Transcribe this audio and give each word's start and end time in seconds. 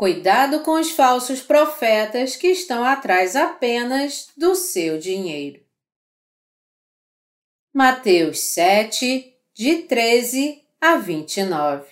Cuidado 0.00 0.60
com 0.60 0.80
os 0.80 0.92
falsos 0.92 1.42
profetas 1.42 2.34
que 2.34 2.46
estão 2.46 2.82
atrás 2.82 3.36
apenas 3.36 4.28
do 4.34 4.54
seu 4.54 4.98
dinheiro. 4.98 5.60
Mateus 7.70 8.40
7, 8.40 9.30
de 9.52 9.76
13 9.82 10.62
a 10.80 10.96
29 10.96 11.86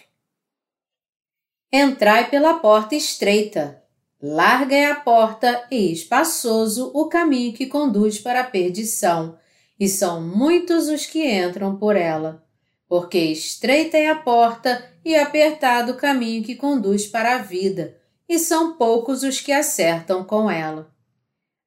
Entrai 1.70 2.30
pela 2.30 2.54
porta 2.54 2.94
estreita, 2.94 3.84
larga 4.22 4.74
é 4.74 4.86
a 4.86 4.94
porta 4.94 5.68
e 5.70 5.92
espaçoso 5.92 6.90
o 6.94 7.10
caminho 7.10 7.52
que 7.52 7.66
conduz 7.66 8.18
para 8.18 8.40
a 8.40 8.44
perdição, 8.44 9.38
e 9.78 9.86
são 9.86 10.22
muitos 10.22 10.88
os 10.88 11.04
que 11.04 11.30
entram 11.30 11.76
por 11.76 11.94
ela. 11.94 12.42
Porque 12.88 13.18
estreita 13.18 13.98
é 13.98 14.08
a 14.08 14.16
porta 14.16 14.82
e 15.04 15.14
apertado 15.14 15.92
o 15.92 15.96
caminho 15.98 16.42
que 16.42 16.56
conduz 16.56 17.06
para 17.06 17.34
a 17.34 17.38
vida, 17.42 17.97
e 18.28 18.38
são 18.38 18.76
poucos 18.76 19.22
os 19.22 19.40
que 19.40 19.52
acertam 19.52 20.22
com 20.22 20.50
ela. 20.50 20.92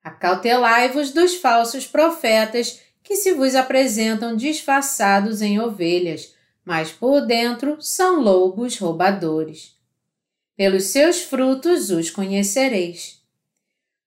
Acautelai-vos 0.03 1.11
dos 1.11 1.35
falsos 1.35 1.87
profetas 1.87 2.79
que 3.03 3.15
se 3.15 3.33
vos 3.33 3.55
apresentam 3.55 4.35
disfarçados 4.35 5.41
em 5.41 5.59
ovelhas, 5.59 6.35
mas 6.63 6.91
por 6.91 7.21
dentro 7.21 7.81
são 7.81 8.21
lobos 8.21 8.77
roubadores. 8.77 9.75
Pelos 10.55 10.85
seus 10.85 11.21
frutos 11.21 11.89
os 11.89 12.11
conhecereis. 12.11 13.21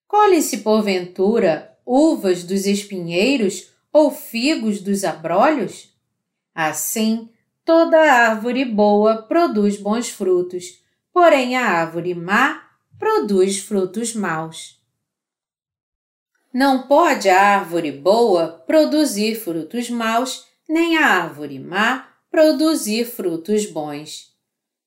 Colhem-se 0.07 0.59
porventura 0.59 1.77
uvas 1.85 2.45
dos 2.45 2.67
espinheiros 2.67 3.71
ou 3.93 4.11
figos 4.11 4.81
dos 4.81 5.05
abrolhos? 5.05 5.93
Assim, 6.55 7.29
toda 7.65 7.99
árvore 7.99 8.65
boa 8.65 9.23
produz 9.23 9.77
bons 9.77 10.09
frutos, 10.09 10.84
porém 11.15 11.57
a 11.57 11.65
árvore 11.65 12.13
má 12.13 12.69
produz 12.99 13.61
frutos 13.61 14.13
maus. 14.15 14.81
Não 16.53 16.89
pode 16.89 17.29
a 17.29 17.41
árvore 17.41 17.93
boa 17.93 18.49
produzir 18.67 19.37
frutos 19.37 19.89
maus, 19.89 20.45
nem 20.69 20.99
a 20.99 21.07
árvore 21.07 21.61
má 21.61 22.09
produzir 22.31 23.05
frutos 23.05 23.65
bons. 23.67 24.35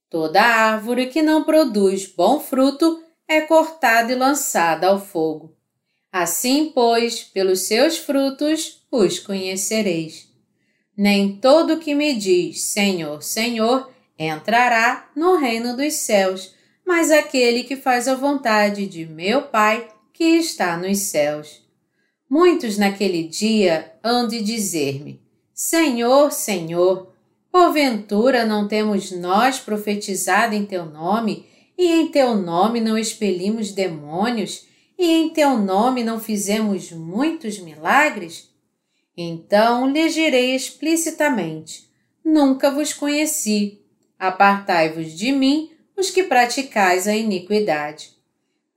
Toda 0.10 0.42
árvore 0.42 1.08
que 1.08 1.22
não 1.22 1.44
produz 1.44 2.06
bom 2.06 2.42
fruto 2.42 3.02
é 3.26 3.42
cortada 3.42 4.12
e 4.12 4.16
lançada 4.16 4.88
ao 4.88 5.00
fogo. 5.00 5.56
Assim, 6.12 6.72
pois, 6.74 7.24
pelos 7.24 7.62
seus 7.62 7.98
frutos 7.98 8.86
os 8.92 9.20
conhecereis. 9.20 10.28
Nem 10.96 11.38
todo 11.38 11.80
que 11.80 11.94
me 11.94 12.14
diz 12.16 12.64
Senhor, 12.64 13.22
Senhor 13.22 13.92
entrará 14.18 15.10
no 15.16 15.38
reino 15.38 15.76
dos 15.76 15.94
céus, 15.94 16.56
mas 16.86 17.12
aquele 17.12 17.64
que 17.64 17.76
faz 17.76 18.08
a 18.08 18.16
vontade 18.16 18.88
de 18.88 19.06
meu 19.06 19.44
Pai 19.44 19.88
que 20.14 20.24
está 20.24 20.78
nos 20.78 21.00
céus. 21.00 21.62
Muitos 22.30 22.78
naquele 22.78 23.24
dia 23.24 23.94
hão 24.04 24.28
de 24.28 24.42
dizer-me: 24.42 25.22
Senhor, 25.54 26.32
Senhor, 26.32 27.14
porventura 27.52 28.46
não 28.46 28.68
temos 28.68 29.12
nós 29.12 29.60
profetizado 29.60 30.56
em 30.56 30.66
teu 30.66 30.86
nome, 30.86 31.46
e 31.78 31.86
em 31.92 32.08
teu 32.08 32.36
nome 32.36 32.82
não 32.82 32.98
expelimos 32.98 33.72
demônios, 33.72 34.66
e 34.98 35.12
em 35.12 35.30
teu 35.30 35.58
nome 35.58 36.04
não 36.04 36.20
fizemos 36.20 36.92
muitos 36.92 37.60
milagres? 37.60 38.50
Então 39.16 39.90
lhes 39.90 40.14
direi 40.14 40.56
explicitamente: 40.56 41.90
Nunca 42.26 42.72
vos 42.72 42.94
conheci 42.94 43.82
Apartai-vos 44.20 45.12
de 45.14 45.32
mim, 45.32 45.72
os 45.96 46.10
que 46.10 46.24
praticais 46.24 47.08
a 47.08 47.16
iniquidade. 47.16 48.12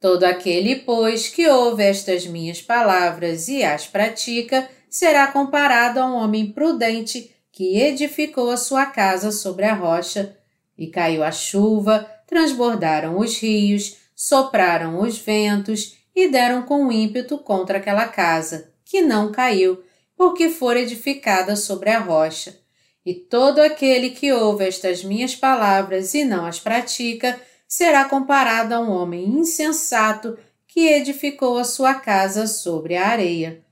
Todo 0.01 0.25
aquele, 0.25 0.77
pois, 0.77 1.29
que 1.29 1.47
ouve 1.49 1.83
estas 1.85 2.27
minhas 2.27 2.63
palavras 2.63 3.49
e 3.49 3.63
as 3.63 3.87
pratica, 3.87 4.69
será 4.89 5.27
comparado 5.27 6.01
a 6.01 6.07
um 6.07 6.15
homem 6.15 6.51
prudente 6.51 7.35
que 7.53 7.79
edificou 7.79 8.51
a 8.51 8.57
sua 8.57 8.87
casa 8.87 9.31
sobre 9.31 9.67
a 9.67 9.75
rocha, 9.75 10.37
e 10.79 10.87
caiu 10.87 11.23
a 11.23 11.31
chuva, 11.31 12.11
transbordaram 12.27 13.19
os 13.19 13.39
rios, 13.39 13.99
sopraram 14.17 15.01
os 15.01 15.19
ventos 15.19 15.99
e 16.15 16.29
deram 16.29 16.63
com 16.63 16.91
ímpeto 16.91 17.37
contra 17.39 17.79
aquela 17.79 18.09
casa, 18.09 18.73
que 18.85 19.03
não 19.03 19.31
caiu, 19.31 19.83
porque 20.17 20.49
fora 20.49 20.81
edificada 20.81 21.55
sobre 21.55 21.91
a 21.91 21.99
rocha. 21.99 22.60
E 23.05 23.15
todo 23.15 23.61
aquele 23.61 24.11
que 24.11 24.33
ouve 24.33 24.67
estas 24.67 25.03
minhas 25.03 25.35
palavras 25.35 26.13
e 26.15 26.25
não 26.25 26.45
as 26.45 26.61
pratica, 26.61 27.41
será 27.67 28.05
comparado 28.05 28.75
a 28.75 28.81
um 28.81 28.91
homem 28.91 29.25
insensato 29.27 30.37
que 30.67 30.89
edificou 30.89 31.59
a 31.59 31.65
sua 31.65 31.95
casa 31.95 32.47
sobre 32.47 32.97
a 32.97 33.09
areia. 33.09 33.65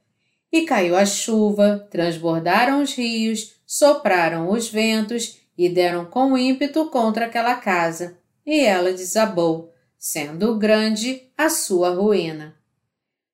E 0.50 0.62
caiu 0.62 0.97
a 0.97 1.05
chuva, 1.05 1.87
transbordaram 1.91 2.83
os 2.83 2.94
rios, 2.94 3.55
sopraram 3.66 4.50
os 4.50 4.69
ventos 4.69 5.39
e 5.56 5.69
deram 5.69 6.06
com 6.06 6.39
ímpeto 6.39 6.87
contra 6.87 7.27
aquela 7.27 7.56
casa, 7.56 8.16
e 8.47 8.60
ela 8.60 8.93
desabou, 8.93 9.75
sendo 9.99 10.56
grande 10.56 11.31
a 11.37 11.50
sua 11.50 11.91
ruína. 11.91 12.56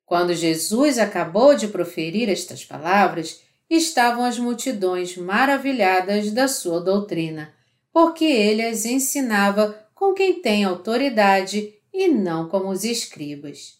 Quando 0.04 0.34
Jesus 0.34 0.98
acabou 0.98 1.54
de 1.54 1.68
proferir 1.68 2.28
estas 2.28 2.64
palavras, 2.64 3.43
estavam 3.68 4.24
as 4.24 4.38
multidões 4.38 5.16
maravilhadas 5.16 6.30
da 6.30 6.46
sua 6.48 6.80
doutrina, 6.80 7.54
porque 7.92 8.24
ele 8.24 8.62
as 8.62 8.84
ensinava 8.84 9.88
com 9.94 10.12
quem 10.12 10.40
tem 10.40 10.64
autoridade 10.64 11.74
e 11.92 12.08
não 12.08 12.48
como 12.48 12.68
os 12.70 12.84
escribas. 12.84 13.78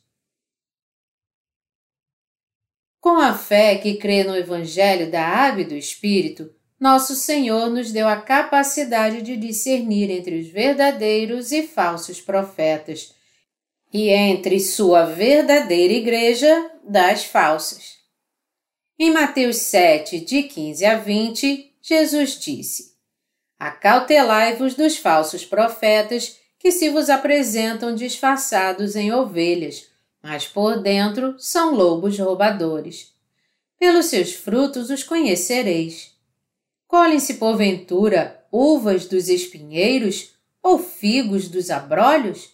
Com 3.01 3.19
a 3.19 3.35
fé 3.35 3.77
que 3.77 3.97
crê 3.97 4.25
no 4.25 4.35
Evangelho 4.35 5.11
da 5.11 5.23
Água 5.23 5.61
e 5.61 5.67
do 5.67 5.75
Espírito, 5.75 6.51
nosso 6.81 7.15
Senhor 7.15 7.69
nos 7.69 7.93
deu 7.93 8.09
a 8.09 8.17
capacidade 8.17 9.21
de 9.21 9.37
discernir 9.37 10.11
entre 10.11 10.39
os 10.39 10.49
verdadeiros 10.49 11.53
e 11.53 11.67
falsos 11.67 12.21
profetas 12.21 13.15
e 13.93 14.09
entre 14.09 14.59
sua 14.59 15.05
verdadeira 15.05 15.93
igreja 15.93 16.71
das 16.83 17.25
falsas. 17.25 17.94
Em 18.97 19.13
Mateus 19.13 19.57
7, 19.57 20.21
de 20.21 20.45
15 20.45 20.85
a 20.85 20.97
20, 20.97 21.75
Jesus 21.83 22.39
disse: 22.39 22.95
Acautelai-vos 23.59 24.75
dos 24.75 24.97
falsos 24.97 25.45
profetas 25.45 26.39
que 26.61 26.71
se 26.71 26.89
vos 26.91 27.11
apresentam 27.11 27.93
disfarçados 27.93 28.95
em 28.95 29.13
ovelhas, 29.13 29.89
mas 30.23 30.47
por 30.47 30.81
dentro 30.81 31.35
são 31.39 31.75
lobos 31.75 32.17
roubadores. 32.21 33.13
Pelos 33.81 34.07
seus 34.07 34.33
frutos 34.33 34.91
os 34.91 35.03
conhecereis. 35.03 36.13
Colhem-se 36.87 37.35
porventura 37.35 38.47
uvas 38.53 39.07
dos 39.07 39.29
espinheiros 39.29 40.35
ou 40.63 40.79
figos 40.79 41.49
dos 41.49 41.69
abrolhos? 41.69 42.51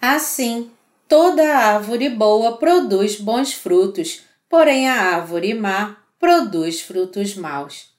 Assim, 0.00 0.70
toda 1.08 1.56
árvore 1.56 2.08
boa 2.08 2.56
produz 2.56 3.16
bons 3.16 3.52
frutos 3.52 4.27
porém 4.48 4.88
a 4.88 4.94
árvore 4.94 5.54
má 5.54 5.96
produz 6.18 6.80
frutos 6.80 7.34
maus. 7.34 7.92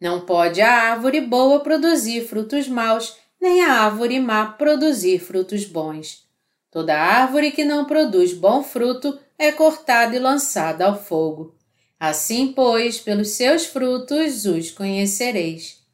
Não 0.00 0.20
pode 0.20 0.60
a 0.60 0.90
árvore 0.90 1.20
boa 1.20 1.60
produzir 1.60 2.26
frutos 2.26 2.68
maus, 2.68 3.16
nem 3.40 3.62
a 3.64 3.72
árvore 3.82 4.18
má 4.20 4.46
produzir 4.46 5.18
frutos 5.18 5.64
bons. 5.64 6.24
Toda 6.70 6.98
árvore 6.98 7.52
que 7.52 7.64
não 7.64 7.84
produz 7.84 8.32
bom 8.32 8.62
fruto 8.62 9.18
é 9.38 9.52
cortada 9.52 10.16
e 10.16 10.18
lançada 10.18 10.86
ao 10.86 10.98
fogo. 10.98 11.54
Assim, 11.98 12.52
pois, 12.52 12.98
pelos 12.98 13.28
seus 13.30 13.66
frutos 13.66 14.44
os 14.44 14.70
conhecereis. 14.70 15.84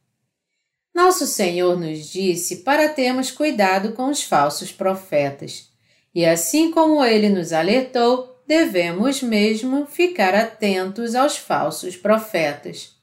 Nosso 0.95 1.27
Senhor 1.27 1.79
nos 1.79 2.07
disse 2.07 2.57
para 2.57 2.89
termos 2.89 3.31
cuidado 3.31 3.93
com 3.93 4.09
os 4.09 4.23
falsos 4.23 4.73
profetas. 4.73 5.71
E 6.15 6.25
assim 6.27 6.71
como 6.71 7.05
ele 7.05 7.29
nos 7.29 7.53
alertou, 7.53 8.30
devemos 8.51 9.23
mesmo 9.23 9.87
ficar 9.87 10.35
atentos 10.35 11.15
aos 11.15 11.37
falsos 11.37 11.97
profetas. 11.97 12.97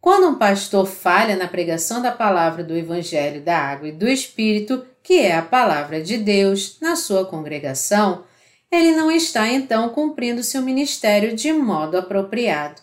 Quando 0.00 0.28
um 0.28 0.38
pastor 0.38 0.86
falha 0.86 1.36
na 1.36 1.46
pregação 1.46 2.00
da 2.00 2.10
palavra 2.10 2.64
do 2.64 2.74
Evangelho 2.74 3.42
da 3.42 3.58
Água 3.58 3.88
e 3.88 3.92
do 3.92 4.08
Espírito, 4.08 4.82
que 5.02 5.18
é 5.18 5.36
a 5.36 5.42
palavra 5.42 6.02
de 6.02 6.16
Deus, 6.16 6.78
na 6.80 6.96
sua 6.96 7.26
congregação, 7.26 8.24
ele 8.72 8.92
não 8.92 9.10
está 9.10 9.46
então 9.46 9.90
cumprindo 9.90 10.42
seu 10.42 10.62
ministério 10.62 11.36
de 11.36 11.52
modo 11.52 11.98
apropriado. 11.98 12.80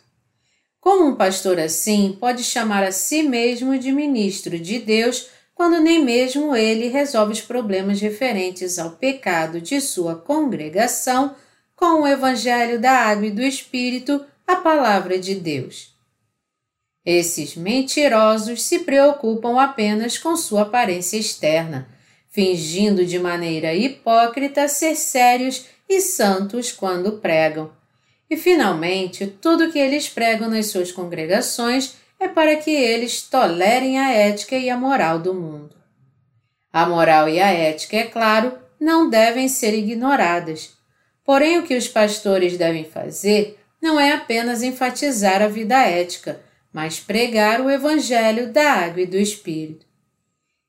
Como 0.79 1.07
um 1.07 1.15
pastor 1.15 1.57
assim 1.59 2.15
pode 2.19 2.43
chamar 2.43 2.83
a 2.83 2.91
si 2.91 3.23
mesmo 3.23 3.79
de 3.79 3.91
ministro 3.91 4.59
de 4.59 4.77
Deus 4.77 5.27
quando 5.55 5.79
nem 5.79 6.03
mesmo 6.03 6.55
ele 6.55 6.89
resolve 6.89 7.33
os 7.33 7.41
problemas 7.41 7.99
referentes 7.99 8.77
ao 8.77 8.91
pecado 8.91 9.59
de 9.59 9.81
sua 9.81 10.15
congregação 10.15 11.35
com 11.75 12.01
o 12.01 12.07
Evangelho 12.07 12.79
da 12.79 12.91
Água 12.91 13.27
e 13.27 13.31
do 13.31 13.41
Espírito, 13.41 14.25
a 14.45 14.57
Palavra 14.57 15.17
de 15.17 15.35
Deus. 15.35 15.93
Esses 17.05 17.55
mentirosos 17.55 18.63
se 18.63 18.79
preocupam 18.79 19.59
apenas 19.59 20.17
com 20.17 20.37
sua 20.37 20.61
aparência 20.61 21.17
externa, 21.17 21.89
fingindo 22.29 23.05
de 23.05 23.19
maneira 23.19 23.73
hipócrita 23.73 24.67
ser 24.67 24.95
sérios 24.95 25.65
e 25.89 25.99
santos 25.99 26.71
quando 26.71 27.19
pregam. 27.19 27.71
E, 28.29 28.37
finalmente, 28.37 29.27
tudo 29.27 29.71
que 29.71 29.77
eles 29.77 30.07
pregam 30.07 30.49
nas 30.49 30.67
suas 30.67 30.91
congregações 30.91 31.95
é 32.19 32.27
para 32.27 32.55
que 32.55 32.71
eles 32.71 33.21
tolerem 33.21 33.99
a 33.99 34.11
ética 34.11 34.55
e 34.55 34.69
a 34.69 34.77
moral 34.77 35.19
do 35.19 35.33
mundo. 35.33 35.75
A 36.71 36.85
moral 36.85 37.27
e 37.27 37.39
a 37.39 37.51
ética, 37.51 37.97
é 37.97 38.05
claro, 38.05 38.57
não 38.79 39.09
devem 39.09 39.47
ser 39.47 39.73
ignoradas. 39.73 40.71
Porém, 41.23 41.59
o 41.59 41.63
que 41.63 41.75
os 41.75 41.87
pastores 41.87 42.57
devem 42.57 42.83
fazer 42.83 43.59
não 43.81 43.99
é 43.99 44.13
apenas 44.13 44.61
enfatizar 44.61 45.41
a 45.41 45.47
vida 45.47 45.77
ética, 45.77 46.41
mas 46.71 46.99
pregar 46.99 47.61
o 47.61 47.69
Evangelho 47.69 48.51
da 48.51 48.71
água 48.71 49.01
e 49.01 49.05
do 49.05 49.17
Espírito. 49.17 49.85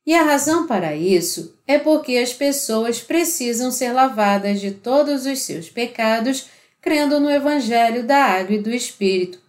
E 0.07 0.15
a 0.15 0.23
razão 0.23 0.67
para 0.67 0.95
isso 0.95 1.59
é 1.67 1.79
porque 1.79 2.19
as 2.19 2.33
pessoas 2.33 3.01
precisam 3.01 3.71
ser 3.71 3.93
lavadas 3.93 4.61
de 4.61 4.71
todos 4.71 5.25
os 5.25 5.41
seus 5.41 5.71
pecados 5.71 6.47
crendo 6.81 7.19
no 7.19 7.31
Evangelho 7.31 8.07
da 8.07 8.19
água 8.19 8.57
e 8.57 8.61
do 8.61 8.71
Espírito, 8.71 9.41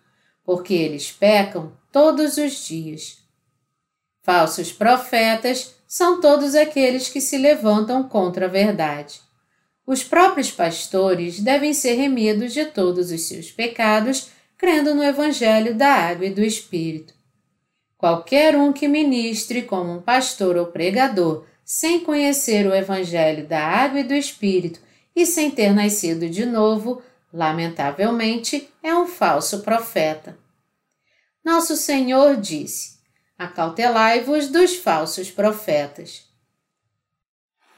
porque 0.46 0.74
eles 0.74 1.12
pecam 1.12 1.74
todos 1.92 2.38
os 2.38 2.66
dias. 2.66 3.18
Falsos 4.22 4.72
profetas 4.72 5.76
são 5.86 6.22
todos 6.22 6.56
aqueles 6.56 7.10
que 7.10 7.20
se 7.20 7.38
levantam 7.38 8.08
contra 8.08 8.46
a 8.46 8.50
verdade. 8.50 9.25
Os 9.86 10.04
próprios 10.04 10.50
pastores 10.50 11.40
devem 11.40 11.74
ser 11.74 11.94
remidos 11.94 12.54
de 12.54 12.66
todos 12.66 13.12
os 13.12 13.22
seus 13.28 13.52
pecados, 13.52 14.30
crendo 14.58 14.96
no 14.96 15.04
Evangelho 15.04 15.76
da 15.76 15.88
água 15.88 16.26
e 16.26 16.34
do 16.34 16.44
Espírito. 16.44 17.14
Qualquer 17.98 18.56
um 18.56 18.74
que 18.74 18.88
ministre 18.88 19.62
como 19.62 19.92
um 19.92 20.02
pastor 20.02 20.58
ou 20.58 20.68
pregador, 20.68 21.46
sem 21.64 22.00
conhecer 22.00 22.66
o 22.68 22.74
Evangelho 22.74 23.48
da 23.48 23.60
água 23.60 24.00
e 24.00 24.04
do 24.04 24.14
Espírito 24.14 24.80
e 25.16 25.26
sem 25.26 25.50
ter 25.50 25.74
nascido 25.74 26.30
de 26.30 26.46
novo, 26.46 27.02
lamentavelmente 27.32 28.70
é 28.84 28.94
um 28.94 29.08
falso 29.08 29.62
profeta. 29.62 30.38
Nosso 31.44 31.76
Senhor 31.76 32.38
disse: 32.38 32.98
Acautelai-vos 33.38 34.48
dos 34.48 34.76
falsos 34.76 35.30
profetas. 35.30 36.25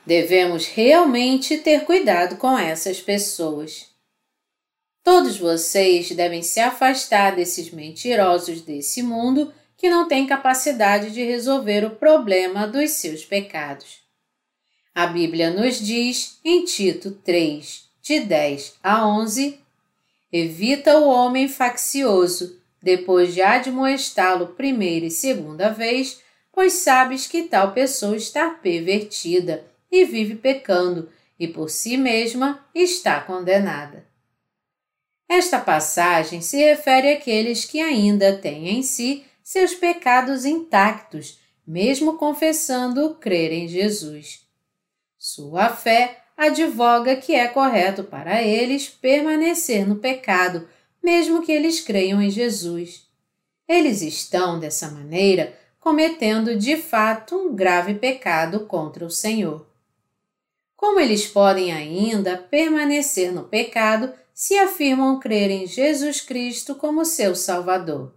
Devemos 0.07 0.67
realmente 0.67 1.57
ter 1.57 1.83
cuidado 1.83 2.37
com 2.37 2.57
essas 2.57 3.01
pessoas. 3.01 3.87
Todos 5.03 5.37
vocês 5.37 6.11
devem 6.11 6.41
se 6.41 6.61
afastar 6.61 7.35
desses 7.35 7.71
mentirosos 7.71 8.61
desse 8.61 9.03
mundo 9.03 9.53
que 9.75 9.89
não 9.89 10.07
têm 10.07 10.25
capacidade 10.25 11.11
de 11.11 11.25
resolver 11.25 11.83
o 11.83 11.89
problema 11.89 12.65
dos 12.65 12.91
seus 12.91 13.25
pecados. 13.25 13.99
A 14.95 15.07
Bíblia 15.07 15.49
nos 15.49 15.77
diz 15.77 16.39
em 16.41 16.63
Tito 16.63 17.11
3, 17.11 17.83
de 18.01 18.21
10 18.21 18.75
a 18.81 19.05
11: 19.05 19.59
Evita 20.31 20.99
o 20.99 21.09
homem 21.09 21.49
faccioso, 21.49 22.57
depois 22.81 23.33
de 23.33 23.41
admoestá-lo 23.41 24.47
primeira 24.55 25.07
e 25.07 25.11
segunda 25.11 25.67
vez, 25.67 26.21
pois 26.53 26.71
sabes 26.75 27.27
que 27.27 27.43
tal 27.43 27.73
pessoa 27.73 28.15
está 28.15 28.51
pervertida 28.51 29.65
e 29.91 30.05
vive 30.05 30.35
pecando, 30.35 31.09
e 31.39 31.47
por 31.47 31.69
si 31.69 31.97
mesma 31.97 32.65
está 32.73 33.21
condenada. 33.21 34.05
Esta 35.29 35.59
passagem 35.59 36.41
se 36.41 36.57
refere 36.57 37.11
àqueles 37.11 37.65
que 37.65 37.81
ainda 37.81 38.37
têm 38.37 38.69
em 38.69 38.83
si 38.83 39.25
seus 39.43 39.73
pecados 39.73 40.45
intactos, 40.45 41.39
mesmo 41.65 42.17
confessando 42.17 43.15
crer 43.15 43.51
em 43.51 43.67
Jesus. 43.67 44.47
Sua 45.17 45.69
fé 45.69 46.23
advoga 46.37 47.15
que 47.15 47.33
é 47.33 47.47
correto 47.47 48.03
para 48.03 48.41
eles 48.41 48.87
permanecer 48.87 49.87
no 49.87 49.97
pecado, 49.97 50.67
mesmo 51.03 51.41
que 51.41 51.51
eles 51.51 51.81
creiam 51.81 52.21
em 52.21 52.29
Jesus. 52.29 53.07
Eles 53.67 54.01
estão, 54.01 54.59
dessa 54.59 54.89
maneira, 54.91 55.57
cometendo 55.79 56.55
de 56.55 56.77
fato 56.77 57.35
um 57.35 57.55
grave 57.55 57.95
pecado 57.95 58.61
contra 58.61 59.05
o 59.05 59.09
Senhor. 59.09 59.65
Como 60.77 60.99
eles 60.99 61.25
podem 61.25 61.73
ainda 61.73 62.37
permanecer 62.37 63.33
no 63.33 63.45
pecado 63.45 64.13
se 64.31 64.55
afirmam 64.59 65.19
crer 65.19 65.49
em 65.49 65.65
Jesus 65.65 66.21
Cristo 66.21 66.75
como 66.75 67.03
seu 67.03 67.35
Salvador? 67.35 68.13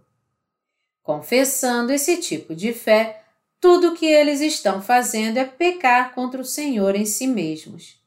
Confessando 1.01 1.91
esse 1.91 2.17
tipo 2.17 2.53
de 2.55 2.71
fé, 2.71 3.23
tudo 3.59 3.89
o 3.89 3.95
que 3.95 4.05
eles 4.05 4.41
estão 4.41 4.79
fazendo 4.79 5.37
é 5.37 5.43
pecar 5.43 6.13
contra 6.13 6.39
o 6.39 6.45
Senhor 6.45 6.95
em 6.95 7.03
si 7.03 7.25
mesmos. 7.25 7.99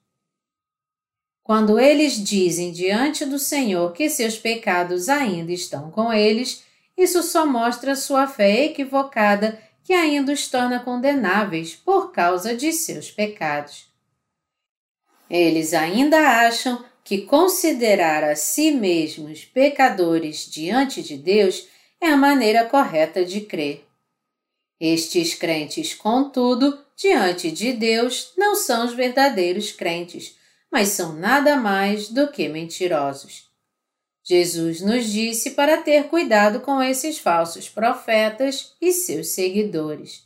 Quando 1.43 1.79
eles 1.79 2.13
dizem 2.13 2.71
diante 2.71 3.27
do 3.27 3.41
Senhor 3.41 3.93
que 3.93 4.09
seus 4.09 4.39
pecados 4.39 5.09
ainda 5.09 5.51
estão 5.51 5.91
com 5.91 6.13
eles, 6.13 6.63
isso 6.97 7.25
só 7.25 7.45
mostra 7.45 7.97
sua 7.97 8.29
fé 8.29 8.67
equivocada 8.67 9.61
que 9.83 9.93
ainda 9.93 10.33
os 10.33 10.47
torna 10.47 10.79
condenáveis 10.79 11.75
por 11.75 12.13
causa 12.13 12.57
de 12.57 12.73
seus 12.73 13.11
pecados. 13.11 13.93
Eles 15.29 15.73
ainda 15.73 16.19
acham 16.19 16.85
que 17.03 17.23
considerar 17.23 18.25
a 18.25 18.35
si 18.35 18.71
mesmos 18.71 19.45
pecadores 19.45 20.49
diante 20.51 21.03
de 21.03 21.17
Deus 21.17 21.69
é 22.01 22.09
a 22.09 22.17
maneira 22.17 22.65
correta 22.65 23.25
de 23.25 23.43
crer. 23.43 23.87
Estes 24.81 25.35
crentes, 25.35 25.95
contudo, 25.95 26.79
diante 26.97 27.51
de 27.51 27.73
Deus, 27.73 28.33
não 28.37 28.55
são 28.55 28.85
os 28.85 28.95
verdadeiros 28.95 29.73
crentes, 29.73 30.37
mas 30.71 30.89
são 30.89 31.13
nada 31.13 31.57
mais 31.57 32.09
do 32.09 32.29
que 32.29 32.49
mentirosos. 32.49 33.49
Jesus 34.23 34.81
nos 34.81 35.11
disse 35.11 35.51
para 35.51 35.77
ter 35.77 36.09
cuidado 36.09 36.61
com 36.61 36.83
esses 36.83 37.19
falsos 37.19 37.69
profetas 37.69 38.75
e 38.81 38.91
seus 38.93 39.29
seguidores. 39.29 40.25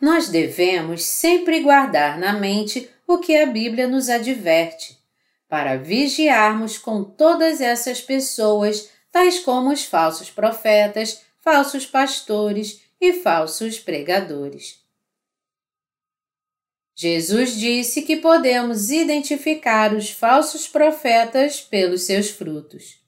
Nós 0.00 0.28
devemos 0.28 1.02
sempre 1.04 1.60
guardar 1.60 2.16
na 2.18 2.32
mente 2.32 2.88
o 3.08 3.16
que 3.18 3.34
a 3.34 3.46
Bíblia 3.46 3.88
nos 3.88 4.10
adverte, 4.10 4.98
para 5.48 5.78
vigiarmos 5.78 6.76
com 6.76 7.02
todas 7.02 7.62
essas 7.62 8.02
pessoas 8.02 8.90
tais 9.10 9.38
como 9.38 9.72
os 9.72 9.82
falsos 9.82 10.30
profetas, 10.30 11.24
falsos 11.40 11.86
pastores 11.86 12.82
e 13.00 13.14
falsos 13.14 13.78
pregadores. 13.78 14.86
Jesus 16.94 17.56
disse 17.56 18.02
que 18.02 18.16
podemos 18.16 18.90
identificar 18.90 19.94
os 19.94 20.10
falsos 20.10 20.68
profetas 20.68 21.62
pelos 21.62 22.02
seus 22.02 22.28
frutos. 22.28 23.00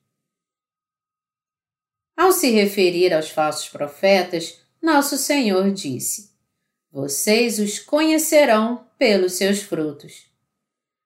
Ao 2.17 2.33
se 2.33 2.51
referir 2.51 3.13
aos 3.13 3.29
falsos 3.29 3.69
profetas, 3.69 4.61
nosso 4.81 5.19
Senhor 5.19 5.71
disse: 5.73 6.30
Vocês 6.93 7.61
os 7.61 7.79
conhecerão 7.79 8.85
pelos 8.99 9.35
seus 9.35 9.63
frutos. 9.63 10.25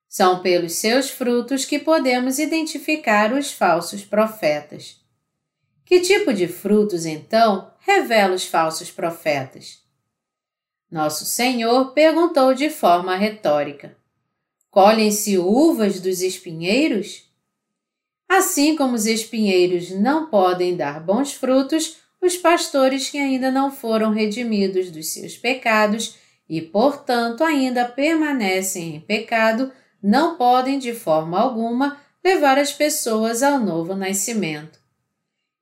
São 0.08 0.40
pelos 0.40 0.72
seus 0.72 1.10
frutos 1.10 1.66
que 1.66 1.78
podemos 1.78 2.38
identificar 2.38 3.34
os 3.34 3.52
falsos 3.52 4.02
profetas. 4.02 5.00
Que 5.84 6.00
tipo 6.00 6.32
de 6.32 6.48
frutos, 6.48 7.04
então, 7.04 7.70
revela 7.80 8.34
os 8.34 8.46
falsos 8.46 8.90
profetas? 8.90 9.82
Nosso 10.90 11.26
Senhor 11.26 11.92
perguntou 11.92 12.54
de 12.54 12.70
forma 12.70 13.14
retórica: 13.16 13.94
Colhem-se 14.70 15.36
uvas 15.36 16.00
dos 16.00 16.22
espinheiros? 16.22 17.28
Assim 18.26 18.74
como 18.74 18.94
os 18.94 19.04
espinheiros 19.04 19.90
não 19.90 20.30
podem 20.30 20.76
dar 20.76 20.98
bons 20.98 21.34
frutos, 21.34 21.98
os 22.25 22.37
pastores 22.37 23.11
que 23.11 23.19
ainda 23.19 23.50
não 23.50 23.71
foram 23.71 24.11
redimidos 24.11 24.90
dos 24.90 25.12
seus 25.12 25.37
pecados 25.37 26.16
e, 26.49 26.62
portanto, 26.62 27.45
ainda 27.45 27.85
permanecem 27.85 28.97
em 28.97 29.00
pecado, 29.00 29.71
não 30.02 30.37
podem 30.37 30.78
de 30.78 30.95
forma 30.95 31.38
alguma 31.38 31.99
levar 32.25 32.59
as 32.59 32.73
pessoas 32.73 33.43
ao 33.43 33.59
novo 33.59 33.95
nascimento. 33.95 34.78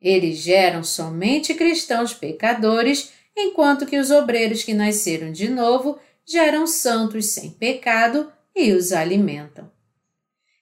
Eles 0.01 0.39
geram 0.39 0.85
somente 0.85 1.55
cristãos 1.55 2.15
pecadores, 2.15 3.13
enquanto 3.37 3.87
que 3.87 3.99
os 3.99 4.11
obreiros 4.11 4.63
que 4.63 4.75
nasceram 4.75 5.33
de 5.33 5.49
novo 5.49 5.99
geram 6.25 6.67
santos 6.67 7.27
sem 7.27 7.51
pecado 7.51 8.33
e 8.55 8.73
os 8.73 8.93
alimentam. 8.93 9.71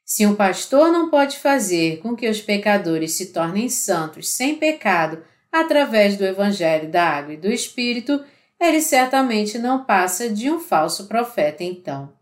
Se 0.05 0.27
um 0.27 0.35
pastor 0.35 0.91
não 0.91 1.11
pode 1.11 1.39
fazer 1.39 1.99
com 1.99 2.17
que 2.17 2.29
os 2.29 2.41
pecadores 2.41 3.13
se 3.13 3.27
tornem 3.33 3.69
santos 3.69 4.31
sem 4.31 4.57
pecado 4.57 5.23
através 5.51 6.17
do 6.17 6.25
Evangelho 6.25 6.91
da 6.91 7.05
Água 7.05 7.35
e 7.35 7.37
do 7.37 7.51
Espírito, 7.51 8.25
ele 8.59 8.81
certamente 8.81 9.59
não 9.59 9.85
passa 9.85 10.29
de 10.29 10.51
um 10.51 10.61
falso 10.61 11.07
profeta, 11.07 11.65
então. 11.65 12.13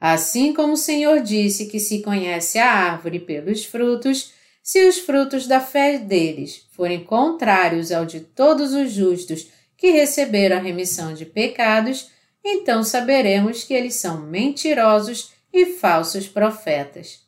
Assim 0.00 0.52
como 0.52 0.72
o 0.72 0.78
Senhor 0.78 1.20
disse 1.20 1.66
que 1.66 1.78
se 1.78 2.02
conhece 2.02 2.58
a 2.58 2.70
árvore 2.70 3.20
pelos 3.20 3.64
frutos, 3.64 4.32
se 4.62 4.86
os 4.86 4.98
frutos 4.98 5.46
da 5.46 5.60
fé 5.60 5.98
deles 5.98 6.66
forem 6.72 7.04
contrários 7.04 7.92
ao 7.92 8.04
de 8.04 8.20
todos 8.20 8.72
os 8.72 8.92
justos 8.92 9.48
que 9.76 9.90
receberam 9.90 10.56
a 10.56 10.60
remissão 10.60 11.14
de 11.14 11.24
pecados, 11.24 12.10
então 12.44 12.82
saberemos 12.82 13.64
que 13.64 13.74
eles 13.74 13.94
são 13.94 14.20
mentirosos 14.20 15.32
e 15.52 15.66
falsos 15.66 16.26
profetas. 16.26 17.20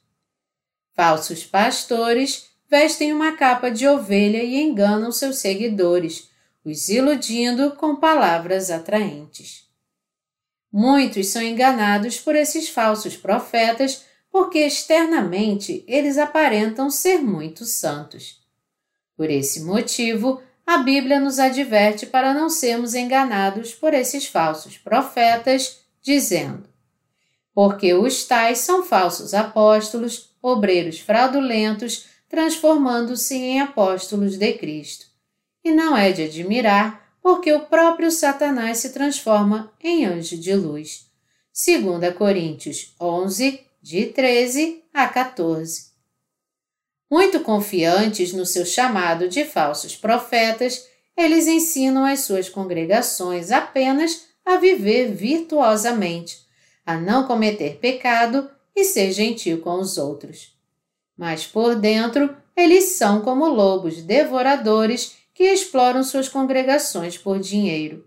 Falsos 0.94 1.44
pastores 1.44 2.51
vestem 2.72 3.12
uma 3.12 3.32
capa 3.32 3.70
de 3.70 3.86
ovelha 3.86 4.42
e 4.42 4.58
enganam 4.58 5.12
seus 5.12 5.36
seguidores, 5.36 6.30
os 6.64 6.88
iludindo 6.88 7.72
com 7.72 7.96
palavras 7.96 8.70
atraentes. 8.70 9.68
Muitos 10.72 11.26
são 11.26 11.42
enganados 11.42 12.18
por 12.18 12.34
esses 12.34 12.70
falsos 12.70 13.14
profetas 13.14 14.06
porque 14.30 14.60
externamente 14.60 15.84
eles 15.86 16.16
aparentam 16.16 16.88
ser 16.88 17.18
muito 17.18 17.66
santos. 17.66 18.40
Por 19.18 19.28
esse 19.28 19.60
motivo, 19.60 20.42
a 20.66 20.78
Bíblia 20.78 21.20
nos 21.20 21.38
adverte 21.38 22.06
para 22.06 22.32
não 22.32 22.48
sermos 22.48 22.94
enganados 22.94 23.74
por 23.74 23.92
esses 23.92 24.26
falsos 24.26 24.78
profetas, 24.78 25.80
dizendo: 26.00 26.66
Porque 27.52 27.92
os 27.92 28.24
tais 28.24 28.60
são 28.60 28.82
falsos 28.82 29.34
apóstolos, 29.34 30.30
obreiros 30.40 31.00
fraudulentos, 31.00 32.10
transformando-se 32.32 33.34
em 33.34 33.60
apóstolos 33.60 34.38
de 34.38 34.54
Cristo. 34.54 35.04
E 35.62 35.70
não 35.70 35.94
é 35.94 36.12
de 36.12 36.22
admirar, 36.22 37.14
porque 37.22 37.52
o 37.52 37.66
próprio 37.66 38.10
Satanás 38.10 38.78
se 38.78 38.88
transforma 38.88 39.70
em 39.78 40.06
anjo 40.06 40.38
de 40.38 40.54
luz. 40.54 41.10
2 41.54 42.14
Coríntios 42.16 42.94
11, 42.98 43.60
de 43.82 44.06
13 44.06 44.82
a 44.94 45.06
14. 45.08 45.92
Muito 47.10 47.40
confiantes 47.40 48.32
no 48.32 48.46
seu 48.46 48.64
chamado 48.64 49.28
de 49.28 49.44
falsos 49.44 49.94
profetas, 49.94 50.88
eles 51.14 51.46
ensinam 51.46 52.06
as 52.06 52.20
suas 52.20 52.48
congregações 52.48 53.50
apenas 53.50 54.28
a 54.42 54.56
viver 54.56 55.12
virtuosamente, 55.12 56.38
a 56.86 56.96
não 56.96 57.26
cometer 57.26 57.76
pecado 57.76 58.50
e 58.74 58.84
ser 58.84 59.12
gentil 59.12 59.60
com 59.60 59.74
os 59.74 59.98
outros. 59.98 60.51
Mas 61.22 61.46
por 61.46 61.76
dentro, 61.76 62.36
eles 62.56 62.96
são 62.96 63.20
como 63.20 63.46
lobos 63.46 64.02
devoradores 64.02 65.18
que 65.32 65.44
exploram 65.44 66.02
suas 66.02 66.28
congregações 66.28 67.16
por 67.16 67.38
dinheiro. 67.38 68.04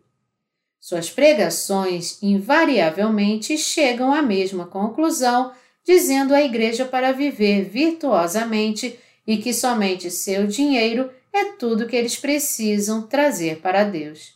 Suas 0.81 1.09
pregações 1.09 2.21
invariavelmente 2.21 3.57
chegam 3.57 4.11
à 4.13 4.21
mesma 4.21 4.67
conclusão 4.67 5.53
dizendo 5.81 6.35
à 6.35 6.41
igreja 6.41 6.83
para 6.83 7.13
viver 7.13 7.63
virtuosamente 7.63 8.99
e 9.25 9.37
que 9.37 9.53
somente 9.53 10.11
seu 10.11 10.45
dinheiro 10.45 11.09
é 11.31 11.53
tudo 11.53 11.87
que 11.87 11.95
eles 11.95 12.17
precisam 12.17 13.03
trazer 13.03 13.61
para 13.61 13.85
Deus. 13.85 14.33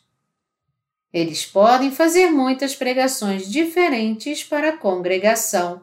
Eles 1.11 1.45
podem 1.45 1.91
fazer 1.91 2.31
muitas 2.31 2.73
pregações 2.77 3.51
diferentes 3.51 4.41
para 4.41 4.69
a 4.69 4.77
congregação, 4.77 5.81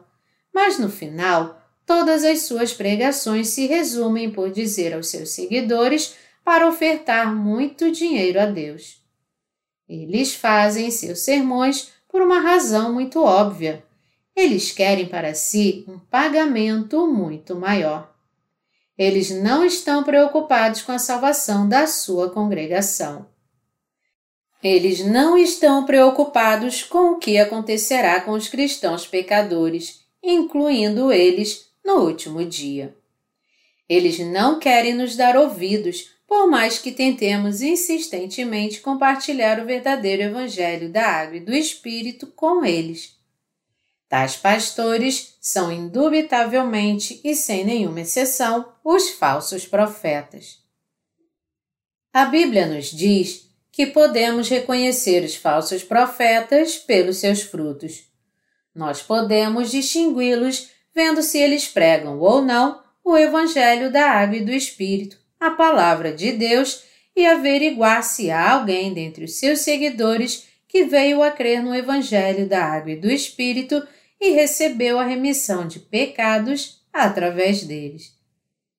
mas 0.51 0.79
no 0.79 0.89
final, 0.89 1.66
todas 1.87 2.23
as 2.23 2.43
suas 2.43 2.71
pregações 2.71 3.47
se 3.47 3.65
resumem 3.65 4.29
por 4.29 4.51
dizer 4.51 4.93
aos 4.93 5.07
seus 5.07 5.31
seguidores 5.31 6.15
para 6.45 6.67
ofertar 6.67 7.35
muito 7.35 7.91
dinheiro 7.91 8.39
a 8.39 8.45
Deus. 8.45 9.01
Eles 9.89 10.35
fazem 10.35 10.91
seus 10.91 11.21
sermões 11.21 11.89
por 12.07 12.21
uma 12.21 12.39
razão 12.39 12.93
muito 12.93 13.23
óbvia 13.23 13.83
eles 14.37 14.71
querem 14.71 15.07
para 15.07 15.33
si 15.33 15.83
um 15.87 15.97
pagamento 15.97 17.07
muito 17.07 17.55
maior. 17.55 18.13
Eles 18.95 19.31
não 19.31 19.65
estão 19.65 20.03
preocupados 20.03 20.83
com 20.83 20.91
a 20.91 20.99
salvação 20.99 21.67
da 21.67 21.87
sua 21.87 22.29
congregação. 22.29 23.25
Eles 24.61 25.03
não 25.03 25.35
estão 25.35 25.85
preocupados 25.85 26.83
com 26.83 27.13
o 27.13 27.17
que 27.17 27.39
acontecerá 27.39 28.21
com 28.21 28.31
os 28.31 28.47
cristãos 28.47 29.07
pecadores, 29.07 30.01
incluindo 30.21 31.11
eles 31.11 31.66
no 31.87 32.01
último 32.05 32.43
dia. 32.43 32.93
Eles 33.87 34.19
não 34.19 34.59
querem 34.59 34.93
nos 34.93 35.15
dar 35.15 35.37
ouvidos, 35.37 36.11
por 36.27 36.45
mais 36.45 36.77
que 36.77 36.91
tentemos 36.91 37.61
insistentemente 37.61 38.81
compartilhar 38.81 39.61
o 39.61 39.65
verdadeiro 39.65 40.23
Evangelho 40.23 40.91
da 40.91 41.05
Água 41.05 41.37
e 41.37 41.39
do 41.39 41.55
Espírito 41.55 42.27
com 42.27 42.65
eles. 42.65 43.15
Tais 44.09 44.35
pastores 44.35 45.37
são 45.39 45.71
indubitavelmente 45.71 47.21
e 47.23 47.33
sem 47.33 47.63
nenhuma 47.63 48.01
exceção 48.01 48.73
os 48.83 49.11
falsos 49.11 49.65
profetas. 49.65 50.59
A 52.11 52.25
Bíblia 52.25 52.65
nos 52.65 52.91
diz 52.91 53.47
que 53.71 53.85
podemos 53.85 54.49
reconhecer 54.49 55.23
os 55.23 55.35
falsos 55.35 55.83
profetas 55.83 56.75
pelos 56.75 57.17
seus 57.17 57.43
frutos. 57.43 58.03
Nós 58.75 59.01
podemos 59.01 59.71
distingui-los 59.71 60.75
vendo 60.97 61.21
se 61.21 61.37
eles 61.37 61.67
pregam 61.67 62.19
ou 62.19 62.41
não 62.41 62.81
o 63.03 63.15
Evangelho 63.15 63.91
da 63.91 64.09
Água 64.09 64.37
e 64.37 64.43
do 64.43 64.51
Espírito, 64.51 65.15
a 65.39 65.51
Palavra 65.51 66.11
de 66.11 66.31
Deus, 66.31 66.83
e 67.15 67.23
averiguar 67.23 68.01
se 68.01 68.31
há 68.31 68.53
alguém 68.53 68.91
dentre 68.95 69.23
os 69.23 69.37
seus 69.37 69.59
seguidores 69.59 70.47
que 70.67 70.85
veio 70.85 71.21
a 71.21 71.29
crer 71.29 71.61
no 71.61 71.75
Evangelho 71.75 72.49
da 72.49 72.65
Água 72.65 72.93
e 72.93 72.95
do 72.95 73.11
Espírito 73.11 73.87
e 74.19 74.31
recebeu 74.31 74.97
a 74.97 75.03
remissão 75.03 75.67
de 75.67 75.79
pecados 75.79 76.81
através 76.91 77.63
deles. 77.63 78.15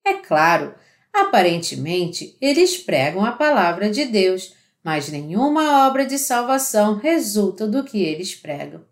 É 0.05 0.15
claro, 0.15 0.75
aparentemente 1.13 2.35
eles 2.41 2.75
pregam 2.77 3.25
a 3.25 3.31
palavra 3.31 3.89
de 3.89 4.03
Deus, 4.03 4.53
mas 4.83 5.07
nenhuma 5.07 5.87
obra 5.87 6.05
de 6.05 6.19
salvação 6.19 6.97
resulta 6.97 7.65
do 7.65 7.81
que 7.81 8.03
eles 8.03 8.35
pregam. 8.35 8.88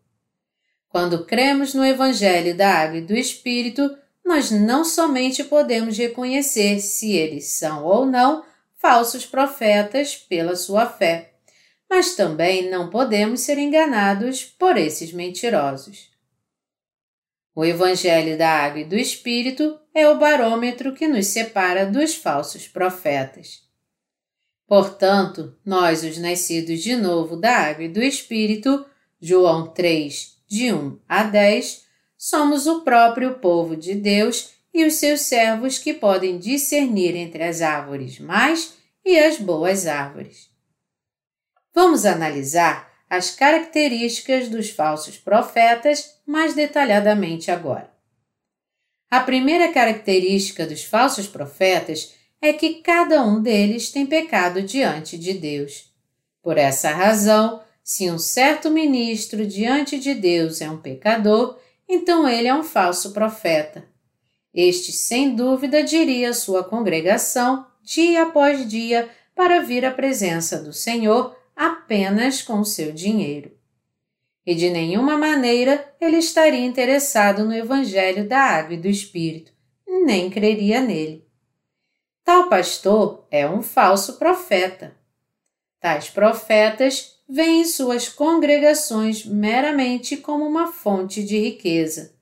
Quando 0.90 1.26
cremos 1.26 1.74
no 1.74 1.86
Evangelho 1.86 2.56
da 2.56 2.70
Água 2.70 2.98
e 2.98 3.02
do 3.02 3.14
Espírito, 3.14 3.98
nós 4.24 4.52
não 4.52 4.84
somente 4.84 5.44
podemos 5.44 5.98
reconhecer 5.98 6.80
se 6.80 7.12
eles 7.12 7.46
são 7.58 7.84
ou 7.84 8.06
não 8.06 8.44
falsos 8.76 9.26
profetas 9.26 10.16
pela 10.16 10.56
sua 10.56 10.86
fé, 10.86 11.34
mas 11.90 12.16
também 12.16 12.70
não 12.70 12.90
podemos 12.90 13.42
ser 13.42 13.58
enganados 13.58 14.44
por 14.44 14.78
esses 14.78 15.12
mentirosos. 15.12 16.10
O 17.56 17.66
Evangelho 17.66 18.38
da 18.38 18.50
Água 18.50 18.82
e 18.82 18.86
do 18.86 18.96
Espírito 18.96 19.80
é 19.94 20.08
o 20.08 20.20
barômetro 20.20 20.94
que 20.94 21.08
nos 21.08 21.28
separa 21.28 21.86
dos 21.86 22.14
falsos 22.14 22.68
profetas. 22.68 23.64
Portanto, 24.68 25.58
nós, 25.66 26.04
os 26.04 26.18
nascidos 26.18 26.82
de 26.82 26.96
novo 26.96 27.36
da 27.36 27.58
Água 27.58 27.86
e 27.86 27.90
do 27.90 28.04
Espírito, 28.04 28.86
João 29.20 29.68
3, 29.74 30.37
de 30.48 30.74
1 30.74 31.00
a 31.08 31.24
10, 31.24 31.86
somos 32.18 32.66
o 32.66 32.82
próprio 32.82 33.36
povo 33.36 33.76
de 33.76 33.94
Deus 33.94 34.52
e 34.74 34.86
os 34.86 34.96
seus 34.96 35.22
servos 35.22 35.78
que 35.78 35.94
podem 35.94 36.38
discernir 36.38 37.16
entre 37.16 37.44
as 37.44 37.62
árvores 37.62 38.20
mais 38.20 38.74
e 39.06 39.18
as 39.18 39.38
boas 39.38 39.88
árvores. 39.88 40.50
Vamos 41.74 42.06
analisar 42.06 42.92
as 43.10 43.32
características 43.32 44.50
dos 44.50 44.70
falsos 44.70 45.18
profetas 45.18 46.20
mais 46.26 46.54
detalhadamente 46.54 47.52
agora. 47.52 47.92
A 49.10 49.22
primeira 49.22 49.72
característica 49.72 50.66
dos 50.66 50.84
falsos 50.84 51.28
profetas 51.28 52.14
é 52.42 52.52
que 52.52 52.82
cada 52.82 53.24
um 53.24 53.42
deles 53.42 53.90
tem 53.90 54.06
pecado 54.06 54.62
diante 54.62 55.18
de 55.18 55.34
Deus. 55.34 55.94
Por 56.42 56.58
essa 56.58 56.92
razão, 56.92 57.64
se 57.88 58.12
um 58.12 58.20
certo 58.20 58.70
ministro 58.70 59.48
diante 59.48 59.98
de 59.98 60.14
Deus 60.14 60.60
é 60.60 60.70
um 60.70 60.78
pecador, 60.78 61.58
então 61.88 62.28
ele 62.28 62.50
é 62.50 62.54
um 62.54 62.62
falso 62.62 63.14
profeta. 63.14 63.88
Este, 64.54 64.92
sem 64.92 65.34
dúvida, 65.34 65.82
diria 65.82 66.34
sua 66.34 66.66
congregação, 66.66 67.66
dia 67.82 68.24
após 68.24 68.68
dia, 68.68 69.10
para 69.34 69.62
vir 69.62 69.86
à 69.86 69.92
presença 69.92 70.62
do 70.62 70.74
Senhor 70.74 71.34
apenas 71.56 72.42
com 72.42 72.62
seu 72.66 72.92
dinheiro. 72.92 73.58
E 74.46 74.54
de 74.54 74.70
nenhuma 74.70 75.18
maneira 75.18 75.90
ele 76.02 76.18
estaria 76.18 76.66
interessado 76.66 77.46
no 77.46 77.54
Evangelho 77.54 78.28
da 78.28 78.38
Água 78.38 78.74
e 78.74 78.82
do 78.82 78.90
Espírito, 78.90 79.54
nem 79.88 80.30
creria 80.30 80.82
nele. 80.82 81.26
Tal 82.26 82.50
pastor 82.50 83.26
é 83.32 83.50
um 83.50 83.62
falso 83.62 84.20
profeta. 84.20 84.94
Tais 85.80 86.10
profetas 86.10 87.17
veem 87.28 87.66
suas 87.66 88.08
congregações 88.08 89.26
meramente 89.26 90.16
como 90.18 90.46
uma 90.46 90.72
fonte 90.72 91.24
de 91.24 91.38
riqueza. 91.38 92.14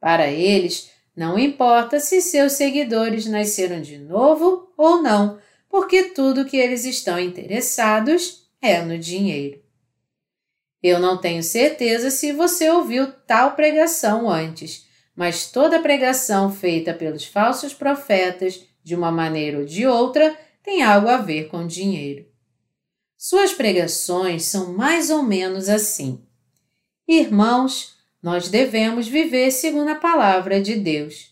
Para 0.00 0.28
eles, 0.30 0.90
não 1.14 1.38
importa 1.38 2.00
se 2.00 2.20
seus 2.20 2.52
seguidores 2.52 3.26
nasceram 3.26 3.80
de 3.80 3.98
novo 3.98 4.72
ou 4.76 5.02
não, 5.02 5.38
porque 5.68 6.04
tudo 6.04 6.44
que 6.44 6.56
eles 6.56 6.84
estão 6.84 7.18
interessados 7.18 8.48
é 8.60 8.80
no 8.82 8.98
dinheiro. 8.98 9.60
Eu 10.82 10.98
não 10.98 11.18
tenho 11.18 11.42
certeza 11.42 12.10
se 12.10 12.32
você 12.32 12.70
ouviu 12.70 13.12
tal 13.26 13.54
pregação 13.54 14.30
antes, 14.30 14.86
mas 15.14 15.50
toda 15.50 15.80
pregação 15.80 16.50
feita 16.50 16.94
pelos 16.94 17.24
falsos 17.24 17.74
profetas, 17.74 18.64
de 18.82 18.94
uma 18.94 19.12
maneira 19.12 19.58
ou 19.58 19.64
de 19.64 19.86
outra, 19.86 20.34
tem 20.62 20.82
algo 20.82 21.08
a 21.08 21.18
ver 21.18 21.48
com 21.48 21.66
dinheiro. 21.66 22.29
Suas 23.22 23.52
pregações 23.52 24.46
são 24.46 24.72
mais 24.72 25.10
ou 25.10 25.22
menos 25.22 25.68
assim. 25.68 26.22
Irmãos, 27.06 27.98
nós 28.22 28.48
devemos 28.48 29.06
viver 29.06 29.50
segundo 29.50 29.90
a 29.90 29.94
palavra 29.94 30.58
de 30.58 30.76
Deus. 30.76 31.30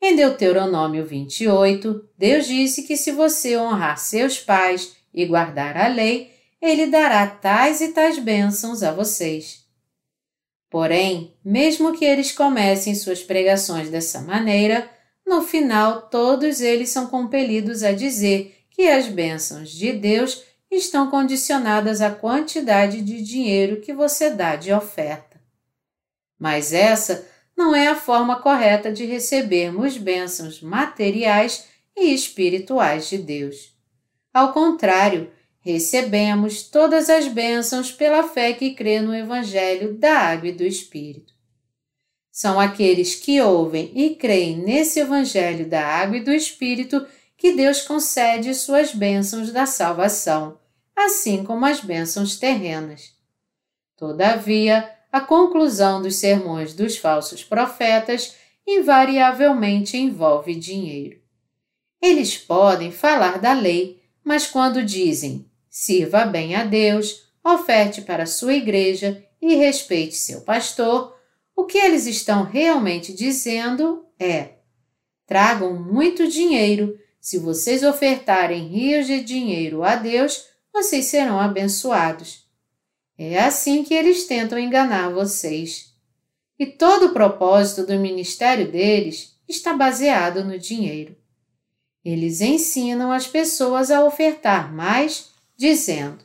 Em 0.00 0.14
Deuteronômio 0.14 1.04
28, 1.04 2.08
Deus 2.16 2.46
disse 2.46 2.84
que 2.84 2.96
se 2.96 3.10
você 3.10 3.58
honrar 3.58 3.98
seus 3.98 4.38
pais 4.38 4.94
e 5.12 5.26
guardar 5.26 5.76
a 5.76 5.88
lei, 5.88 6.30
ele 6.62 6.86
dará 6.86 7.26
tais 7.26 7.80
e 7.80 7.88
tais 7.88 8.16
bênçãos 8.20 8.84
a 8.84 8.92
vocês. 8.92 9.64
Porém, 10.70 11.34
mesmo 11.44 11.98
que 11.98 12.04
eles 12.04 12.30
comecem 12.30 12.94
suas 12.94 13.24
pregações 13.24 13.90
dessa 13.90 14.20
maneira, 14.20 14.88
no 15.26 15.42
final 15.42 16.02
todos 16.02 16.60
eles 16.60 16.90
são 16.90 17.08
compelidos 17.08 17.82
a 17.82 17.90
dizer 17.90 18.54
que 18.70 18.86
as 18.86 19.08
bênçãos 19.08 19.70
de 19.70 19.92
Deus 19.92 20.46
estão 20.70 21.10
condicionadas 21.10 22.00
à 22.00 22.10
quantidade 22.10 23.00
de 23.00 23.22
dinheiro 23.22 23.80
que 23.80 23.92
você 23.92 24.30
dá 24.30 24.56
de 24.56 24.72
oferta. 24.72 25.40
Mas 26.38 26.72
essa 26.72 27.26
não 27.56 27.74
é 27.74 27.88
a 27.88 27.96
forma 27.96 28.40
correta 28.40 28.92
de 28.92 29.04
recebermos 29.04 29.96
bênçãos 29.96 30.62
materiais 30.62 31.66
e 31.96 32.14
espirituais 32.14 33.08
de 33.08 33.18
Deus. 33.18 33.74
Ao 34.32 34.52
contrário, 34.52 35.30
recebemos 35.60 36.62
todas 36.62 37.10
as 37.10 37.26
bênçãos 37.26 37.90
pela 37.90 38.22
fé 38.22 38.52
que 38.52 38.74
crê 38.74 39.00
no 39.00 39.14
Evangelho 39.14 39.94
da 39.94 40.18
Água 40.18 40.48
e 40.48 40.52
do 40.52 40.62
Espírito. 40.62 41.34
São 42.30 42.60
aqueles 42.60 43.16
que 43.16 43.40
ouvem 43.40 43.90
e 43.96 44.14
creem 44.14 44.58
nesse 44.58 45.00
Evangelho 45.00 45.68
da 45.68 45.84
Água 45.84 46.18
e 46.18 46.24
do 46.24 46.30
Espírito 46.30 47.04
que 47.38 47.52
Deus 47.52 47.80
concede 47.82 48.52
suas 48.52 48.92
bênçãos 48.92 49.52
da 49.52 49.64
salvação, 49.64 50.58
assim 50.94 51.44
como 51.44 51.64
as 51.64 51.80
bênçãos 51.80 52.36
terrenas. 52.36 53.14
Todavia, 53.96 54.92
a 55.10 55.20
conclusão 55.20 56.02
dos 56.02 56.16
sermões 56.16 56.74
dos 56.74 56.98
falsos 56.98 57.44
profetas 57.44 58.34
invariavelmente 58.66 59.96
envolve 59.96 60.54
dinheiro. 60.56 61.20
Eles 62.02 62.36
podem 62.36 62.90
falar 62.90 63.38
da 63.38 63.52
lei, 63.52 64.02
mas 64.22 64.46
quando 64.46 64.84
dizem 64.84 65.48
sirva 65.70 66.24
bem 66.24 66.56
a 66.56 66.64
Deus, 66.64 67.30
oferte 67.44 68.02
para 68.02 68.26
sua 68.26 68.54
igreja 68.54 69.24
e 69.40 69.54
respeite 69.54 70.16
seu 70.16 70.40
pastor, 70.40 71.16
o 71.54 71.64
que 71.64 71.78
eles 71.78 72.06
estão 72.06 72.42
realmente 72.42 73.12
dizendo 73.12 74.04
é: 74.18 74.54
tragam 75.24 75.80
muito 75.80 76.26
dinheiro 76.26 76.98
se 77.28 77.36
vocês 77.36 77.82
ofertarem 77.82 78.68
rios 78.68 79.06
de 79.06 79.20
dinheiro 79.20 79.84
a 79.84 79.96
Deus, 79.96 80.46
vocês 80.72 81.04
serão 81.04 81.38
abençoados. 81.38 82.48
É 83.18 83.38
assim 83.38 83.84
que 83.84 83.92
eles 83.92 84.26
tentam 84.26 84.58
enganar 84.58 85.10
vocês. 85.10 85.92
E 86.58 86.64
todo 86.64 87.08
o 87.08 87.12
propósito 87.12 87.84
do 87.84 87.98
ministério 87.98 88.72
deles 88.72 89.38
está 89.46 89.74
baseado 89.74 90.42
no 90.42 90.58
dinheiro. 90.58 91.14
Eles 92.02 92.40
ensinam 92.40 93.12
as 93.12 93.26
pessoas 93.26 93.90
a 93.90 94.02
ofertar 94.02 94.72
mais, 94.72 95.28
dizendo: 95.54 96.24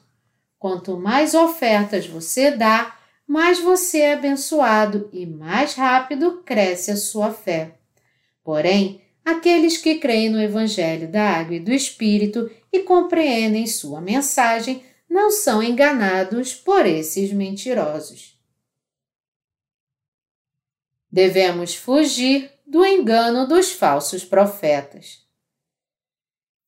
quanto 0.57 0.95
mais 0.95 1.33
ofertas 1.33 2.07
você 2.07 2.49
dá, 2.49 2.97
mais 3.27 3.59
você 3.59 3.99
é 3.99 4.13
abençoado 4.13 5.09
e 5.11 5.25
mais 5.25 5.73
rápido 5.73 6.43
cresce 6.45 6.91
a 6.91 6.95
sua 6.95 7.33
fé. 7.33 7.73
Porém, 8.41 9.02
aqueles 9.23 9.77
que 9.77 9.95
creem 9.95 10.29
no 10.29 10.41
Evangelho 10.41 11.07
da 11.09 11.23
Água 11.23 11.55
e 11.55 11.59
do 11.59 11.71
Espírito 11.71 12.49
e 12.71 12.79
compreendem 12.79 13.65
sua 13.67 14.01
mensagem 14.01 14.83
não 15.09 15.29
são 15.29 15.61
enganados 15.61 16.55
por 16.55 16.85
esses 16.85 17.31
mentirosos. 17.31 18.37
Devemos 21.11 21.75
fugir 21.75 22.51
do 22.65 22.83
engano 22.83 23.47
dos 23.47 23.71
falsos 23.71 24.25
profetas. 24.25 25.21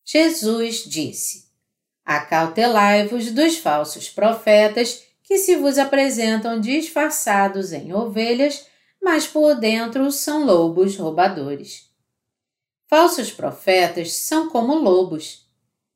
Jesus 0.05 0.83
disse: 0.85 1.49
Acautelai-vos 2.05 3.31
dos 3.31 3.57
falsos 3.57 4.07
profetas 4.07 5.03
que 5.23 5.39
se 5.39 5.55
vos 5.55 5.79
apresentam 5.79 6.59
disfarçados 6.59 7.73
em 7.73 7.91
ovelhas, 7.91 8.67
mas 9.01 9.25
por 9.25 9.55
dentro 9.55 10.11
são 10.11 10.45
lobos 10.45 10.95
roubadores. 10.95 11.84
Falsos 12.87 13.31
profetas 13.31 14.13
são 14.13 14.49
como 14.49 14.75
lobos. 14.75 15.47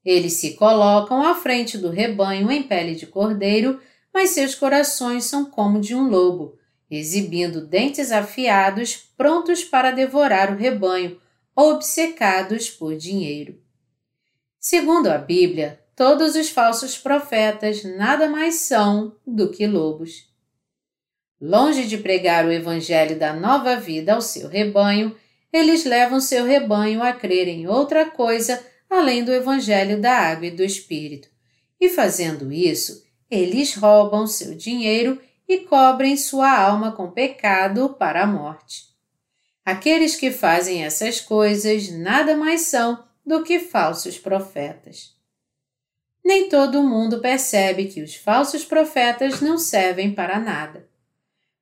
Eles 0.03 0.33
se 0.33 0.55
colocam 0.55 1.21
à 1.21 1.35
frente 1.35 1.77
do 1.77 1.89
rebanho 1.89 2.51
em 2.51 2.63
pele 2.63 2.95
de 2.95 3.05
cordeiro, 3.05 3.79
mas 4.13 4.31
seus 4.31 4.55
corações 4.55 5.25
são 5.25 5.45
como 5.45 5.79
de 5.79 5.93
um 5.93 6.09
lobo, 6.09 6.57
exibindo 6.89 7.65
dentes 7.65 8.11
afiados 8.11 8.95
prontos 9.15 9.63
para 9.63 9.91
devorar 9.91 10.51
o 10.51 10.57
rebanho, 10.57 11.19
obcecados 11.55 12.69
por 12.69 12.95
dinheiro. 12.95 13.61
Segundo 14.59 15.07
a 15.07 15.17
Bíblia, 15.17 15.79
todos 15.95 16.35
os 16.35 16.49
falsos 16.49 16.97
profetas 16.97 17.83
nada 17.83 18.27
mais 18.27 18.55
são 18.55 19.15
do 19.27 19.51
que 19.51 19.67
lobos. 19.67 20.27
Longe 21.39 21.87
de 21.87 21.97
pregar 21.97 22.45
o 22.45 22.51
evangelho 22.51 23.17
da 23.17 23.33
nova 23.33 23.75
vida 23.75 24.13
ao 24.13 24.21
seu 24.21 24.49
rebanho, 24.49 25.15
eles 25.51 25.85
levam 25.85 26.19
seu 26.19 26.45
rebanho 26.45 27.01
a 27.01 27.11
crer 27.13 27.47
em 27.47 27.67
outra 27.67 28.09
coisa 28.09 28.63
além 28.89 29.23
do 29.23 29.31
Evangelho 29.31 30.01
da 30.01 30.11
Água 30.11 30.47
e 30.47 30.51
do 30.51 30.63
Espírito. 30.63 31.29
E 31.79 31.89
fazendo 31.89 32.51
isso, 32.51 33.03
eles 33.29 33.75
roubam 33.75 34.25
seu 34.25 34.55
dinheiro 34.55 35.21
e 35.47 35.59
cobrem 35.59 36.17
sua 36.17 36.51
alma 36.51 36.91
com 36.91 37.11
pecado 37.11 37.89
para 37.97 38.23
a 38.23 38.27
morte. 38.27 38.89
Aqueles 39.63 40.15
que 40.15 40.31
fazem 40.31 40.83
essas 40.83 41.21
coisas 41.21 41.91
nada 41.91 42.35
mais 42.35 42.61
são 42.61 43.03
do 43.25 43.43
que 43.43 43.59
falsos 43.59 44.17
profetas. 44.17 45.15
Nem 46.25 46.49
todo 46.49 46.83
mundo 46.83 47.19
percebe 47.19 47.85
que 47.85 48.01
os 48.01 48.15
falsos 48.15 48.65
profetas 48.65 49.41
não 49.41 49.57
servem 49.57 50.13
para 50.13 50.39
nada. 50.39 50.88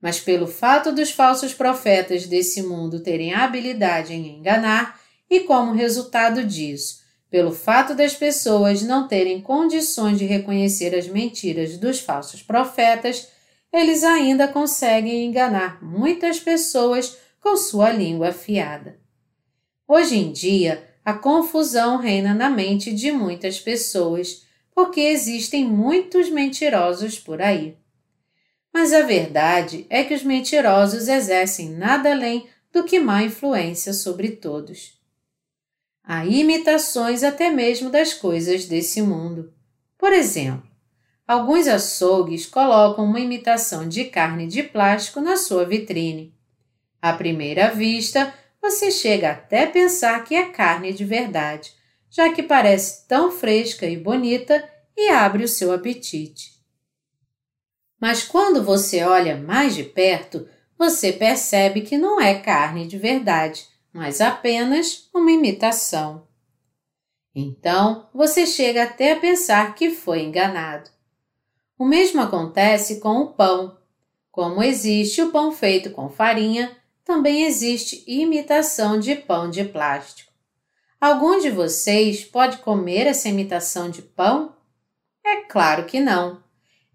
Mas 0.02 0.20
pelo 0.20 0.48
fato 0.48 0.92
dos 0.92 1.12
falsos 1.12 1.54
profetas 1.54 2.28
desse 2.28 2.62
mundo 2.62 3.00
terem 3.00 3.34
habilidade 3.34 4.14
em 4.14 4.38
enganar, 4.38 5.00
e 5.30 5.42
como 5.42 5.74
resultado 5.74 6.44
disso, 6.44 7.02
pelo 7.30 7.52
fato 7.52 7.94
das 7.94 8.14
pessoas 8.14 8.82
não 8.82 9.08
terem 9.08 9.42
condições 9.42 10.18
de 10.18 10.26
reconhecer 10.26 10.96
as 10.96 11.08
mentiras 11.08 11.78
dos 11.78 12.00
falsos 12.00 12.42
profetas, 12.42 13.28
eles 13.72 14.04
ainda 14.04 14.48
conseguem 14.48 15.26
enganar 15.26 15.84
muitas 15.84 16.40
pessoas 16.40 17.18
com 17.42 17.58
sua 17.58 17.92
língua 17.92 18.30
afiada. 18.30 18.98
Hoje 19.88 20.18
em 20.18 20.32
dia, 20.32 20.88
a 21.04 21.14
confusão 21.14 21.98
reina 21.98 22.34
na 22.34 22.50
mente 22.50 22.94
de 22.94 23.12
muitas 23.12 23.60
pessoas, 23.60 24.46
porque 24.74 25.02
existem 25.02 25.66
muitos 25.66 26.30
mentirosos 26.30 27.20
por 27.20 27.42
aí. 27.42 27.78
Mas 28.80 28.94
a 28.94 29.02
verdade 29.02 29.88
é 29.90 30.04
que 30.04 30.14
os 30.14 30.22
mentirosos 30.22 31.08
exercem 31.08 31.72
nada 31.72 32.12
além 32.12 32.48
do 32.72 32.84
que 32.84 33.00
má 33.00 33.24
influência 33.24 33.92
sobre 33.92 34.30
todos. 34.30 35.02
Há 36.04 36.28
imitações 36.28 37.24
até 37.24 37.50
mesmo 37.50 37.90
das 37.90 38.14
coisas 38.14 38.66
desse 38.66 39.02
mundo. 39.02 39.52
Por 39.98 40.14
exemplo, 40.14 40.70
alguns 41.28 41.68
açougues 41.68 42.46
colocam 42.46 43.06
uma 43.06 43.20
imitação 43.20 43.90
de 43.90 44.06
carne 44.06 44.46
de 44.46 44.62
plástico 44.62 45.22
na 45.22 45.38
sua 45.38 45.66
vitrine. 45.66 46.36
À 47.02 47.14
primeira 47.14 47.72
vista, 47.72 48.32
você 48.62 48.92
chega 48.92 49.32
até 49.32 49.66
pensar 49.66 50.24
que 50.24 50.36
é 50.36 50.50
carne 50.50 50.94
de 50.94 51.04
verdade, 51.04 51.74
já 52.12 52.32
que 52.32 52.44
parece 52.44 53.08
tão 53.08 53.32
fresca 53.32 53.88
e 53.88 53.98
bonita 53.98 54.64
e 54.96 55.10
abre 55.10 55.44
o 55.44 55.48
seu 55.48 55.74
apetite. 55.74 56.57
Mas 58.00 58.24
quando 58.24 58.64
você 58.64 59.04
olha 59.04 59.36
mais 59.36 59.76
de 59.76 59.84
perto, 59.84 60.48
você 60.78 61.12
percebe 61.12 61.82
que 61.82 61.98
não 61.98 62.22
é 62.22 62.36
carne 62.36 62.86
de 62.86 62.98
verdade, 62.98 63.68
mas 63.92 64.22
apenas 64.22 65.10
uma 65.14 65.32
imitação. 65.32 66.28
Então, 67.34 68.08
você 68.14 68.46
chega 68.46 68.84
até 68.84 69.14
a 69.14 69.20
pensar 69.20 69.74
que 69.74 69.90
foi 69.90 70.22
enganado. 70.24 70.90
O 71.78 71.86
mesmo 71.86 72.22
acontece 72.22 73.00
com 73.00 73.22
o 73.22 73.34
pão. 73.34 73.78
Como 74.32 74.62
existe 74.62 75.22
o 75.22 75.32
pão 75.32 75.52
feito 75.52 75.90
com 75.92 76.10
farinha, 76.10 76.76
também 77.04 77.44
existe 77.44 78.04
imitação 78.08 79.00
de 79.00 79.16
pão 79.16 79.50
de 79.50 79.64
plástico. 79.64 80.32
Algum 81.00 81.40
de 81.40 81.50
vocês 81.50 82.24
pode 82.24 82.58
comer 82.58 83.08
essa 83.08 83.30
imitação 83.30 83.90
de 83.90 84.02
pão? 84.02 84.56
É 85.24 85.38
claro 85.44 85.86
que 85.86 86.00
não 86.00 86.47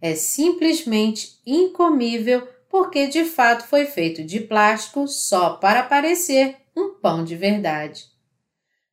é 0.03 0.17
simplesmente 0.17 1.41
incomível 1.47 2.47
porque 2.69 3.07
de 3.07 3.25
fato 3.25 3.65
foi 3.69 3.87
feito 3.87 4.25
de 4.25 4.41
plástico 4.41 5.07
só 5.07 5.55
para 5.55 5.85
parecer 5.85 6.57
um 6.77 6.95
pão 6.95 7.23
de 7.23 7.37
verdade. 7.37 8.07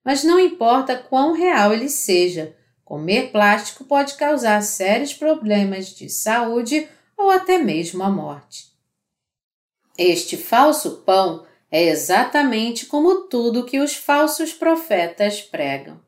Mas 0.05 0.23
não 0.23 0.39
importa 0.39 0.95
quão 0.95 1.33
real 1.33 1.73
ele 1.73 1.89
seja, 1.89 2.55
comer 2.85 3.31
plástico 3.31 3.85
pode 3.85 4.13
causar 4.15 4.61
sérios 4.61 5.13
problemas 5.13 5.87
de 5.87 6.09
saúde 6.09 6.87
ou 7.17 7.31
até 7.31 7.57
mesmo 7.57 8.03
a 8.03 8.09
morte. 8.09 8.69
Este 9.97 10.37
falso 10.37 10.97
pão 11.05 11.45
é 11.71 11.85
exatamente 11.85 12.85
como 12.85 13.27
tudo 13.27 13.65
que 13.65 13.79
os 13.79 13.95
falsos 13.95 14.53
profetas 14.53 15.41
pregam. 15.41 15.99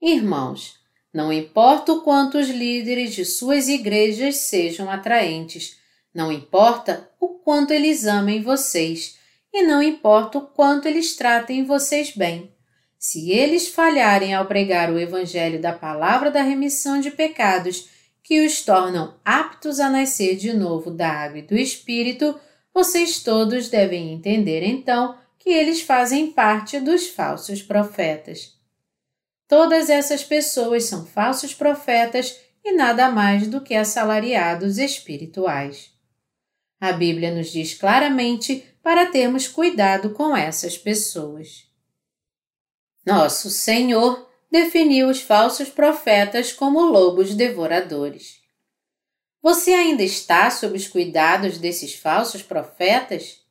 Irmãos, 0.00 0.81
não 1.12 1.32
importa 1.32 1.92
o 1.92 2.00
quanto 2.00 2.38
os 2.38 2.48
líderes 2.48 3.14
de 3.14 3.24
suas 3.24 3.68
igrejas 3.68 4.36
sejam 4.36 4.90
atraentes, 4.90 5.76
não 6.14 6.32
importa 6.32 7.10
o 7.20 7.28
quanto 7.28 7.72
eles 7.72 8.06
amem 8.06 8.42
vocês, 8.42 9.18
e 9.52 9.62
não 9.62 9.82
importa 9.82 10.38
o 10.38 10.46
quanto 10.46 10.88
eles 10.88 11.14
tratem 11.14 11.64
vocês 11.64 12.16
bem. 12.16 12.50
Se 12.98 13.30
eles 13.30 13.68
falharem 13.68 14.32
ao 14.32 14.46
pregar 14.46 14.90
o 14.90 14.98
Evangelho 14.98 15.60
da 15.60 15.72
palavra 15.72 16.30
da 16.30 16.40
remissão 16.40 17.00
de 17.00 17.10
pecados, 17.10 17.88
que 18.22 18.46
os 18.46 18.62
tornam 18.62 19.14
aptos 19.24 19.80
a 19.80 19.90
nascer 19.90 20.36
de 20.36 20.52
novo 20.52 20.90
da 20.90 21.08
água 21.08 21.40
e 21.40 21.42
do 21.42 21.56
Espírito, 21.56 22.38
vocês 22.72 23.22
todos 23.22 23.68
devem 23.68 24.12
entender 24.12 24.62
então 24.62 25.16
que 25.38 25.50
eles 25.50 25.82
fazem 25.82 26.30
parte 26.30 26.78
dos 26.78 27.08
falsos 27.08 27.60
profetas. 27.60 28.61
Todas 29.52 29.90
essas 29.90 30.24
pessoas 30.24 30.84
são 30.84 31.04
falsos 31.04 31.52
profetas 31.52 32.40
e 32.64 32.72
nada 32.72 33.10
mais 33.10 33.46
do 33.46 33.60
que 33.60 33.74
assalariados 33.74 34.78
espirituais. 34.78 35.90
A 36.80 36.90
Bíblia 36.90 37.30
nos 37.30 37.52
diz 37.52 37.74
claramente 37.74 38.64
para 38.82 39.10
termos 39.10 39.46
cuidado 39.46 40.14
com 40.14 40.34
essas 40.34 40.78
pessoas. 40.78 41.66
Nosso 43.04 43.50
Senhor 43.50 44.26
definiu 44.50 45.10
os 45.10 45.20
falsos 45.20 45.68
profetas 45.68 46.50
como 46.50 46.80
lobos 46.80 47.34
devoradores. 47.34 48.40
Você 49.42 49.72
ainda 49.74 50.02
está 50.02 50.50
sob 50.50 50.78
os 50.78 50.88
cuidados 50.88 51.58
desses 51.58 51.94
falsos 51.94 52.42
profetas? 52.42 53.42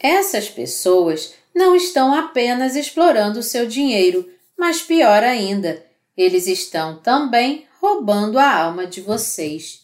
Essas 0.00 0.48
pessoas 0.48 1.32
não 1.54 1.76
estão 1.76 2.12
apenas 2.12 2.74
explorando 2.74 3.40
seu 3.40 3.68
dinheiro, 3.68 4.34
mas 4.64 4.80
pior 4.80 5.22
ainda, 5.22 5.84
eles 6.16 6.46
estão 6.46 6.96
também 6.96 7.66
roubando 7.82 8.38
a 8.38 8.50
alma 8.50 8.86
de 8.86 9.02
vocês. 9.02 9.82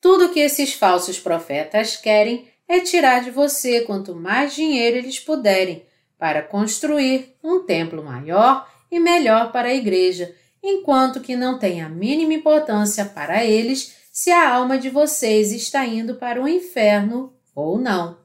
Tudo 0.00 0.28
que 0.28 0.38
esses 0.38 0.72
falsos 0.72 1.18
profetas 1.18 1.96
querem 1.96 2.48
é 2.68 2.78
tirar 2.78 3.24
de 3.24 3.32
você 3.32 3.80
quanto 3.80 4.14
mais 4.14 4.54
dinheiro 4.54 4.98
eles 4.98 5.18
puderem 5.18 5.84
para 6.16 6.42
construir 6.42 7.34
um 7.42 7.64
templo 7.64 8.04
maior 8.04 8.70
e 8.88 9.00
melhor 9.00 9.50
para 9.50 9.66
a 9.66 9.74
igreja 9.74 10.32
enquanto 10.62 11.18
que 11.18 11.34
não 11.34 11.58
tem 11.58 11.82
a 11.82 11.88
mínima 11.88 12.34
importância 12.34 13.04
para 13.04 13.44
eles 13.44 13.96
se 14.12 14.30
a 14.30 14.48
alma 14.48 14.78
de 14.78 14.90
vocês 14.90 15.50
está 15.50 15.84
indo 15.84 16.14
para 16.14 16.40
o 16.40 16.46
inferno 16.46 17.34
ou 17.52 17.80
não. 17.80 18.16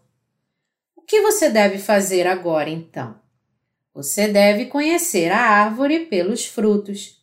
O 0.96 1.02
que 1.02 1.20
você 1.20 1.50
deve 1.50 1.80
fazer 1.80 2.28
agora 2.28 2.70
então? 2.70 3.20
Você 3.94 4.28
deve 4.28 4.66
conhecer 4.68 5.32
a 5.32 5.40
árvore 5.40 6.06
pelos 6.06 6.46
frutos. 6.46 7.22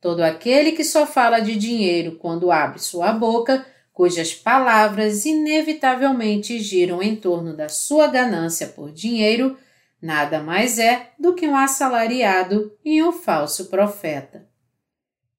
Todo 0.00 0.20
aquele 0.20 0.72
que 0.72 0.84
só 0.84 1.06
fala 1.06 1.38
de 1.38 1.56
dinheiro 1.56 2.16
quando 2.16 2.50
abre 2.50 2.80
sua 2.80 3.12
boca, 3.12 3.64
cujas 3.92 4.34
palavras 4.34 5.24
inevitavelmente 5.24 6.58
giram 6.60 7.02
em 7.02 7.16
torno 7.16 7.56
da 7.56 7.68
sua 7.68 8.08
ganância 8.08 8.68
por 8.68 8.92
dinheiro, 8.92 9.56
nada 10.00 10.40
mais 10.40 10.78
é 10.78 11.10
do 11.18 11.34
que 11.34 11.46
um 11.46 11.56
assalariado 11.56 12.76
e 12.84 13.02
um 13.02 13.12
falso 13.12 13.66
profeta. 13.66 14.48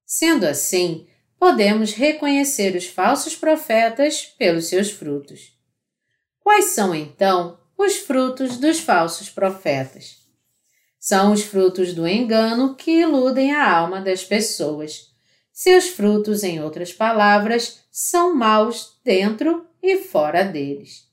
Sendo 0.04 0.44
assim, 0.46 1.06
podemos 1.38 1.92
reconhecer 1.92 2.76
os 2.76 2.86
falsos 2.86 3.34
profetas 3.34 4.26
pelos 4.38 4.66
seus 4.66 4.90
frutos. 4.90 5.58
Quais 6.40 6.66
são, 6.66 6.94
então, 6.94 7.58
os 7.78 7.96
frutos 7.96 8.58
dos 8.58 8.80
falsos 8.80 9.30
profetas? 9.30 10.19
São 11.00 11.32
os 11.32 11.42
frutos 11.42 11.94
do 11.94 12.06
engano 12.06 12.76
que 12.76 13.00
iludem 13.00 13.52
a 13.52 13.68
alma 13.68 14.02
das 14.02 14.22
pessoas. 14.22 15.10
Seus 15.50 15.88
frutos, 15.88 16.44
em 16.44 16.62
outras 16.62 16.92
palavras, 16.92 17.80
são 17.90 18.36
maus 18.36 19.00
dentro 19.02 19.66
e 19.82 19.96
fora 19.96 20.44
deles. 20.44 21.08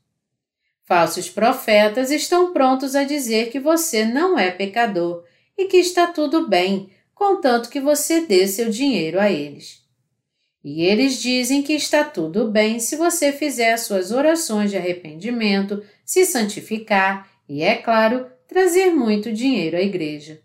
Falsos 0.83 1.29
profetas 1.29 2.11
estão 2.11 2.53
prontos 2.53 2.95
a 2.95 3.05
dizer 3.05 3.49
que 3.49 3.59
você 3.59 4.05
não 4.05 4.37
é 4.37 4.51
pecador 4.51 5.23
e 5.57 5.65
que 5.65 5.77
está 5.77 6.07
tudo 6.07 6.47
bem 6.47 6.91
contanto 7.17 7.69
que 7.69 7.79
você 7.79 8.21
dê 8.27 8.47
seu 8.47 8.69
dinheiro 8.69 9.19
a 9.19 9.31
eles. 9.31 9.81
E 10.63 10.83
eles 10.83 11.19
dizem 11.19 11.63
que 11.63 11.73
está 11.73 12.03
tudo 12.03 12.51
bem 12.51 12.79
se 12.79 12.95
você 12.95 13.31
fizer 13.31 13.73
as 13.73 13.81
suas 13.81 14.11
orações 14.11 14.69
de 14.69 14.77
arrependimento, 14.77 15.83
se 16.05 16.25
santificar 16.25 17.27
e, 17.49 17.63
é 17.63 17.75
claro, 17.75 18.27
trazer 18.47 18.91
muito 18.91 19.31
dinheiro 19.31 19.77
à 19.77 19.81
igreja. 19.81 20.41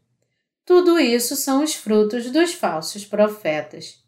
Tudo 0.65 0.99
isso 0.99 1.37
são 1.37 1.63
os 1.63 1.75
frutos 1.75 2.31
dos 2.31 2.53
falsos 2.53 3.05
profetas. 3.05 4.03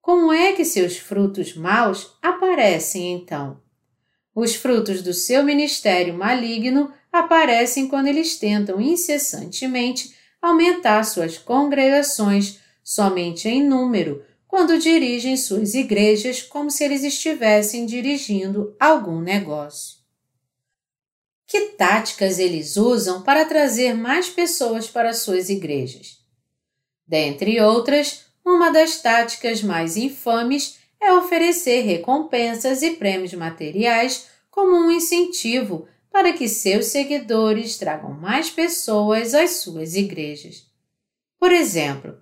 Como 0.00 0.32
é 0.32 0.52
que 0.52 0.64
seus 0.64 0.96
frutos 0.96 1.54
maus 1.54 2.16
aparecem 2.22 3.12
então? 3.12 3.60
Os 4.34 4.54
frutos 4.54 5.02
do 5.02 5.12
seu 5.12 5.42
ministério 5.42 6.14
maligno 6.14 6.92
aparecem 7.12 7.88
quando 7.88 8.06
eles 8.06 8.38
tentam 8.38 8.80
incessantemente 8.80 10.14
aumentar 10.40 11.02
suas 11.04 11.36
congregações 11.36 12.60
somente 12.84 13.48
em 13.48 13.62
número 13.62 14.24
quando 14.46 14.78
dirigem 14.78 15.36
suas 15.36 15.74
igrejas 15.74 16.40
como 16.40 16.70
se 16.70 16.84
eles 16.84 17.04
estivessem 17.04 17.84
dirigindo 17.84 18.74
algum 18.80 19.20
negócio. 19.20 19.97
Que 21.48 21.70
táticas 21.70 22.38
eles 22.38 22.76
usam 22.76 23.22
para 23.22 23.46
trazer 23.46 23.94
mais 23.94 24.28
pessoas 24.28 24.86
para 24.86 25.14
suas 25.14 25.48
igrejas? 25.48 26.18
Dentre 27.06 27.58
outras, 27.58 28.26
uma 28.44 28.70
das 28.70 29.00
táticas 29.00 29.62
mais 29.62 29.96
infames 29.96 30.78
é 31.00 31.10
oferecer 31.10 31.80
recompensas 31.80 32.82
e 32.82 32.90
prêmios 32.90 33.32
materiais 33.32 34.28
como 34.50 34.76
um 34.76 34.90
incentivo 34.90 35.88
para 36.12 36.34
que 36.34 36.46
seus 36.46 36.86
seguidores 36.86 37.78
tragam 37.78 38.12
mais 38.12 38.50
pessoas 38.50 39.32
às 39.32 39.52
suas 39.52 39.94
igrejas. 39.94 40.66
Por 41.40 41.50
exemplo, 41.50 42.18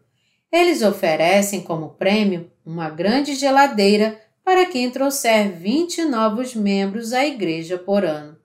eles 0.53 0.83
oferecem 0.83 1.63
como 1.63 1.95
prêmio 1.95 2.49
uma 2.65 2.91
grande 2.91 3.35
geladeira 3.35 4.21
para 4.45 4.67
quem 4.67 4.89
trouxer 4.89 5.51
20 5.51 6.05
novos 6.05 6.55
membros 6.55 7.13
à 7.13 7.27
igreja 7.27 7.77
por 7.77 8.05
ano, 8.05 8.36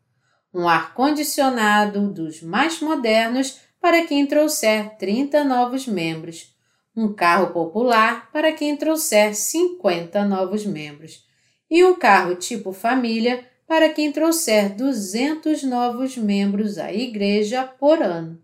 um 0.53 0.67
ar-condicionado 0.67 2.07
dos 2.09 2.41
mais 2.41 2.79
modernos 2.81 3.59
para 3.79 4.05
quem 4.05 4.25
trouxer 4.25 4.97
30 4.97 5.43
novos 5.43 5.87
membros, 5.87 6.55
um 6.95 7.13
carro 7.13 7.53
popular 7.53 8.29
para 8.31 8.51
quem 8.51 8.75
trouxer 8.75 9.33
50 9.33 10.23
novos 10.25 10.65
membros 10.65 11.25
e 11.69 11.83
um 11.85 11.95
carro 11.95 12.35
tipo 12.35 12.73
família 12.73 13.45
para 13.65 13.89
quem 13.89 14.11
trouxer 14.11 14.75
200 14.75 15.63
novos 15.63 16.17
membros 16.17 16.77
à 16.77 16.91
igreja 16.91 17.63
por 17.63 18.01
ano. 18.01 18.41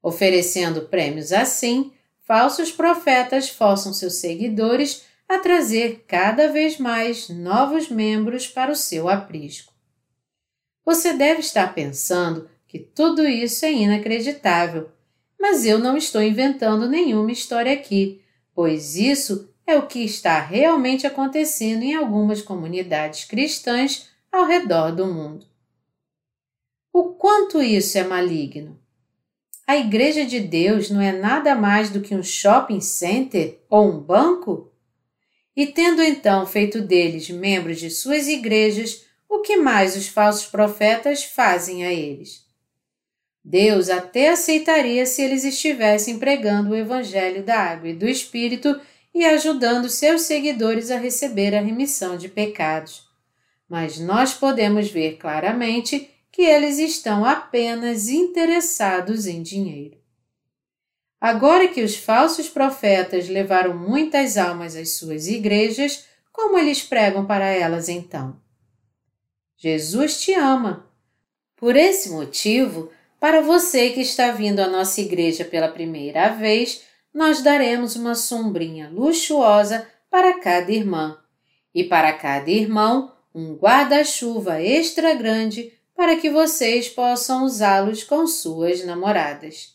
Oferecendo 0.00 0.82
prêmios 0.82 1.32
assim, 1.32 1.92
falsos 2.26 2.70
profetas 2.70 3.50
forçam 3.50 3.92
seus 3.92 4.14
seguidores 4.14 5.04
a 5.28 5.38
trazer 5.38 6.04
cada 6.06 6.48
vez 6.48 6.78
mais 6.78 7.28
novos 7.28 7.88
membros 7.88 8.46
para 8.46 8.70
o 8.70 8.76
seu 8.76 9.08
aprisco. 9.08 9.69
Você 10.90 11.12
deve 11.12 11.38
estar 11.38 11.72
pensando 11.72 12.50
que 12.66 12.76
tudo 12.76 13.24
isso 13.24 13.64
é 13.64 13.72
inacreditável, 13.72 14.90
mas 15.38 15.64
eu 15.64 15.78
não 15.78 15.96
estou 15.96 16.20
inventando 16.20 16.88
nenhuma 16.88 17.30
história 17.30 17.72
aqui, 17.72 18.20
pois 18.52 18.96
isso 18.96 19.48
é 19.64 19.76
o 19.76 19.86
que 19.86 20.00
está 20.00 20.40
realmente 20.40 21.06
acontecendo 21.06 21.84
em 21.84 21.94
algumas 21.94 22.42
comunidades 22.42 23.24
cristãs 23.24 24.08
ao 24.32 24.46
redor 24.46 24.90
do 24.90 25.06
mundo. 25.06 25.46
O 26.92 27.10
quanto 27.10 27.62
isso 27.62 27.96
é 27.96 28.02
maligno! 28.02 28.76
A 29.68 29.76
Igreja 29.76 30.26
de 30.26 30.40
Deus 30.40 30.90
não 30.90 31.00
é 31.00 31.12
nada 31.12 31.54
mais 31.54 31.90
do 31.90 32.00
que 32.00 32.16
um 32.16 32.22
shopping 32.24 32.80
center 32.80 33.60
ou 33.70 33.88
um 33.88 34.00
banco? 34.00 34.72
E 35.54 35.68
tendo 35.68 36.02
então 36.02 36.44
feito 36.46 36.80
deles 36.80 37.30
membros 37.30 37.78
de 37.78 37.90
suas 37.90 38.26
igrejas, 38.26 39.08
o 39.30 39.40
que 39.40 39.56
mais 39.56 39.96
os 39.96 40.08
falsos 40.08 40.44
profetas 40.44 41.24
fazem 41.24 41.86
a 41.86 41.90
eles? 41.90 42.44
Deus 43.42 43.88
até 43.88 44.28
aceitaria 44.28 45.06
se 45.06 45.22
eles 45.22 45.44
estivessem 45.44 46.18
pregando 46.18 46.72
o 46.72 46.76
Evangelho 46.76 47.42
da 47.42 47.58
Água 47.58 47.88
e 47.88 47.94
do 47.94 48.06
Espírito 48.06 48.78
e 49.14 49.24
ajudando 49.24 49.88
seus 49.88 50.22
seguidores 50.22 50.90
a 50.90 50.98
receber 50.98 51.54
a 51.54 51.62
remissão 51.62 52.18
de 52.18 52.28
pecados 52.28 53.08
mas 53.70 54.00
nós 54.00 54.34
podemos 54.34 54.90
ver 54.90 55.16
claramente 55.16 56.10
que 56.32 56.42
eles 56.42 56.78
estão 56.78 57.24
apenas 57.24 58.08
interessados 58.08 59.28
em 59.28 59.40
dinheiro. 59.42 59.96
Agora 61.20 61.68
que 61.68 61.82
os 61.82 61.94
falsos 61.94 62.48
profetas 62.48 63.28
levaram 63.28 63.76
muitas 63.76 64.36
almas 64.36 64.74
às 64.74 64.96
suas 64.96 65.28
igrejas, 65.28 66.04
como 66.32 66.58
eles 66.58 66.82
pregam 66.82 67.24
para 67.24 67.46
elas 67.46 67.88
então? 67.88 68.40
Jesus 69.62 70.22
te 70.22 70.32
ama. 70.32 70.86
Por 71.54 71.76
esse 71.76 72.08
motivo, 72.08 72.90
para 73.20 73.42
você 73.42 73.90
que 73.90 74.00
está 74.00 74.32
vindo 74.32 74.60
à 74.60 74.66
nossa 74.66 75.02
igreja 75.02 75.44
pela 75.44 75.68
primeira 75.68 76.30
vez, 76.30 76.82
nós 77.12 77.42
daremos 77.42 77.94
uma 77.94 78.14
sombrinha 78.14 78.88
luxuosa 78.88 79.86
para 80.10 80.40
cada 80.40 80.72
irmã 80.72 81.18
e 81.74 81.84
para 81.84 82.10
cada 82.14 82.50
irmão 82.50 83.12
um 83.34 83.54
guarda-chuva 83.54 84.62
extra 84.62 85.12
grande 85.12 85.74
para 85.94 86.16
que 86.16 86.30
vocês 86.30 86.88
possam 86.88 87.44
usá-los 87.44 88.02
com 88.02 88.26
suas 88.26 88.82
namoradas. 88.82 89.74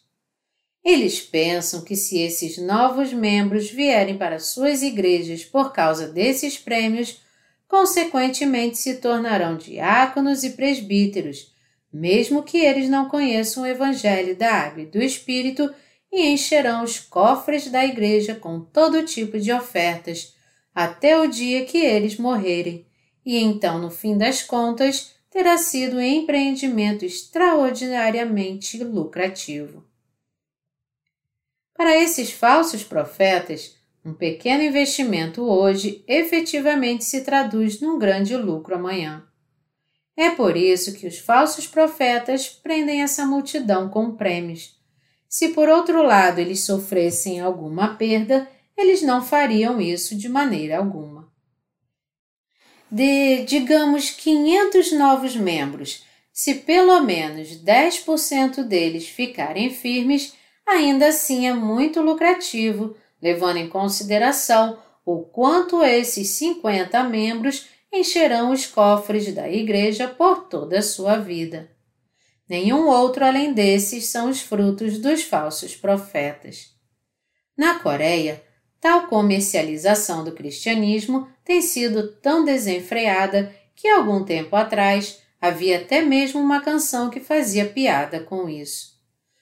Eles 0.83 1.21
pensam 1.21 1.83
que 1.83 1.95
se 1.95 2.19
esses 2.19 2.57
novos 2.57 3.13
membros 3.13 3.69
vierem 3.69 4.17
para 4.17 4.39
suas 4.39 4.81
igrejas 4.81 5.45
por 5.45 5.71
causa 5.71 6.07
desses 6.07 6.57
prêmios, 6.57 7.23
consequentemente 7.67 8.77
se 8.77 8.95
tornarão 8.95 9.57
diáconos 9.57 10.43
e 10.43 10.51
presbíteros, 10.51 11.53
mesmo 11.91 12.43
que 12.43 12.57
eles 12.57 12.89
não 12.89 13.07
conheçam 13.07 13.63
o 13.63 13.65
Evangelho 13.65 14.35
da 14.35 14.51
Água 14.51 14.83
e 14.83 14.85
do 14.85 15.01
Espírito 15.01 15.73
e 16.11 16.27
encherão 16.27 16.83
os 16.83 16.99
cofres 16.99 17.69
da 17.69 17.83
igreja 17.83 18.35
com 18.35 18.59
todo 18.59 19.05
tipo 19.05 19.39
de 19.39 19.51
ofertas, 19.51 20.35
até 20.73 21.19
o 21.19 21.27
dia 21.27 21.65
que 21.65 21.77
eles 21.77 22.17
morrerem, 22.17 22.85
e 23.25 23.37
então, 23.37 23.79
no 23.79 23.89
fim 23.89 24.17
das 24.17 24.43
contas, 24.43 25.15
terá 25.29 25.57
sido 25.57 25.97
um 25.97 26.01
empreendimento 26.01 27.03
extraordinariamente 27.03 28.81
lucrativo. 28.83 29.83
Para 31.73 31.97
esses 31.97 32.31
falsos 32.31 32.83
profetas, 32.83 33.75
um 34.05 34.13
pequeno 34.13 34.61
investimento 34.61 35.41
hoje 35.41 36.03
efetivamente 36.07 37.03
se 37.03 37.21
traduz 37.21 37.81
num 37.81 37.97
grande 37.97 38.37
lucro 38.37 38.75
amanhã. 38.75 39.25
É 40.15 40.29
por 40.29 40.55
isso 40.55 40.93
que 40.93 41.07
os 41.07 41.17
falsos 41.17 41.65
profetas 41.65 42.47
prendem 42.47 43.01
essa 43.01 43.25
multidão 43.25 43.89
com 43.89 44.15
prêmios. 44.15 44.75
Se 45.27 45.49
por 45.49 45.67
outro 45.67 46.03
lado 46.03 46.39
eles 46.39 46.61
sofressem 46.61 47.41
alguma 47.41 47.95
perda, 47.95 48.47
eles 48.77 49.01
não 49.01 49.23
fariam 49.23 49.81
isso 49.81 50.15
de 50.15 50.29
maneira 50.29 50.77
alguma. 50.77 51.33
De, 52.89 53.43
digamos, 53.43 54.11
500 54.11 54.91
novos 54.91 55.35
membros, 55.35 56.05
se 56.31 56.53
pelo 56.55 57.01
menos 57.01 57.49
10% 57.63 58.63
deles 58.63 59.07
ficarem 59.07 59.71
firmes, 59.71 60.35
ainda 60.65 61.07
assim 61.07 61.47
é 61.47 61.53
muito 61.53 62.01
lucrativo, 62.01 62.95
levando 63.25 63.57
em 63.57 63.67
consideração 63.67 64.77
o 65.03 65.23
quanto 65.23 65.83
esses 65.83 66.29
50 66.29 67.03
membros 67.05 67.65
encherão 67.91 68.51
os 68.51 68.67
cofres 68.67 69.33
da 69.33 69.49
igreja 69.49 70.07
por 70.07 70.47
toda 70.47 70.77
a 70.77 70.83
sua 70.83 71.17
vida. 71.17 71.71
Nenhum 72.47 72.87
outro 72.87 73.25
além 73.25 73.51
desses 73.51 74.05
são 74.05 74.29
os 74.29 74.41
frutos 74.41 74.99
dos 74.99 75.23
falsos 75.23 75.75
profetas. 75.75 76.75
Na 77.57 77.79
Coreia, 77.79 78.43
tal 78.79 79.07
comercialização 79.07 80.23
do 80.23 80.31
cristianismo 80.31 81.27
tem 81.43 81.63
sido 81.63 82.11
tão 82.17 82.45
desenfreada 82.45 83.51
que 83.75 83.87
algum 83.87 84.23
tempo 84.23 84.55
atrás 84.55 85.19
havia 85.41 85.79
até 85.79 86.03
mesmo 86.03 86.39
uma 86.39 86.61
canção 86.61 87.09
que 87.09 87.19
fazia 87.19 87.65
piada 87.65 88.19
com 88.19 88.47
isso. 88.47 88.93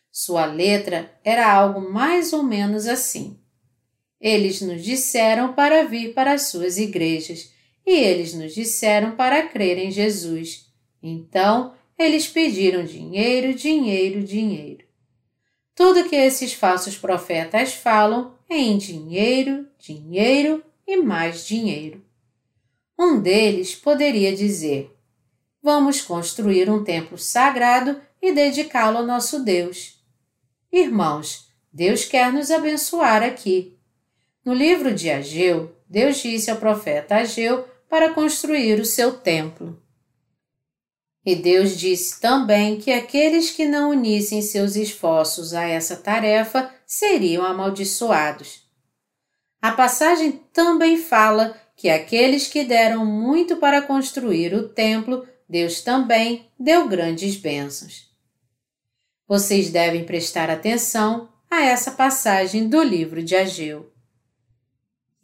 Sua 0.10 0.46
letra 0.46 1.14
era 1.22 1.52
algo 1.52 1.82
mais 1.92 2.32
ou 2.32 2.44
menos 2.44 2.88
assim. 2.88 3.43
Eles 4.24 4.62
nos 4.62 4.82
disseram 4.82 5.52
para 5.52 5.84
vir 5.84 6.14
para 6.14 6.32
as 6.32 6.44
suas 6.44 6.78
igrejas, 6.78 7.52
e 7.86 7.92
eles 7.92 8.34
nos 8.34 8.56
disseram 8.56 9.18
para 9.18 9.46
crer 9.50 9.78
em 9.78 9.92
Jesus. 9.92 10.72
Então, 11.04 11.74
eles 12.00 12.26
pediram 12.26 12.86
dinheiro, 12.86 13.54
dinheiro, 13.54 14.24
dinheiro. 14.24 14.86
Tudo 15.76 16.08
que 16.08 16.16
esses 16.16 16.54
falsos 16.54 16.98
profetas 16.98 17.74
falam 17.74 18.34
é 18.50 18.56
em 18.56 18.78
dinheiro, 18.78 19.68
dinheiro 19.78 20.64
e 20.88 20.96
mais 20.96 21.46
dinheiro. 21.46 22.02
Um 22.98 23.20
deles 23.20 23.76
poderia 23.76 24.34
dizer: 24.34 24.96
Vamos 25.62 26.02
construir 26.02 26.70
um 26.70 26.82
templo 26.82 27.18
sagrado 27.18 28.00
e 28.22 28.32
dedicá-lo 28.32 29.00
ao 29.00 29.06
nosso 29.06 29.44
Deus. 29.44 30.02
Irmãos, 30.72 31.50
Deus 31.74 32.06
quer 32.06 32.32
nos 32.32 32.52
abençoar 32.52 33.22
aqui. 33.22 33.78
No 34.46 34.54
livro 34.54 34.94
de 34.94 35.10
Ageu, 35.10 35.74
Deus 35.88 36.18
disse 36.18 36.52
ao 36.52 36.58
profeta 36.58 37.16
Ageu 37.16 37.66
para 37.90 38.14
construir 38.14 38.80
o 38.80 38.86
seu 38.86 39.14
templo. 39.14 39.82
E 41.26 41.36
Deus 41.36 41.78
disse 41.78 42.20
também 42.20 42.78
que 42.78 42.92
aqueles 42.92 43.52
que 43.52 43.66
não 43.66 43.92
unissem 43.92 44.42
seus 44.42 44.76
esforços 44.76 45.54
a 45.54 45.64
essa 45.64 45.96
tarefa 45.96 46.70
seriam 46.86 47.46
amaldiçoados. 47.46 48.68
A 49.62 49.72
passagem 49.72 50.42
também 50.52 50.98
fala 50.98 51.56
que 51.78 51.90
aqueles 51.90 52.48
que 52.48 52.66
deram 52.66 53.06
muito 53.06 53.56
para 53.56 53.82
construir 53.82 54.54
o 54.54 54.68
templo, 54.68 55.26
Deus 55.48 55.80
também 55.80 56.50
deu 56.60 56.90
grandes 56.90 57.38
bênçãos. 57.38 58.12
Vocês 59.26 59.70
devem 59.70 60.04
prestar 60.04 60.50
atenção 60.50 61.30
a 61.50 61.64
essa 61.64 61.92
passagem 61.92 62.68
do 62.68 62.84
livro 62.84 63.24
de 63.24 63.36
Ageu. 63.38 63.93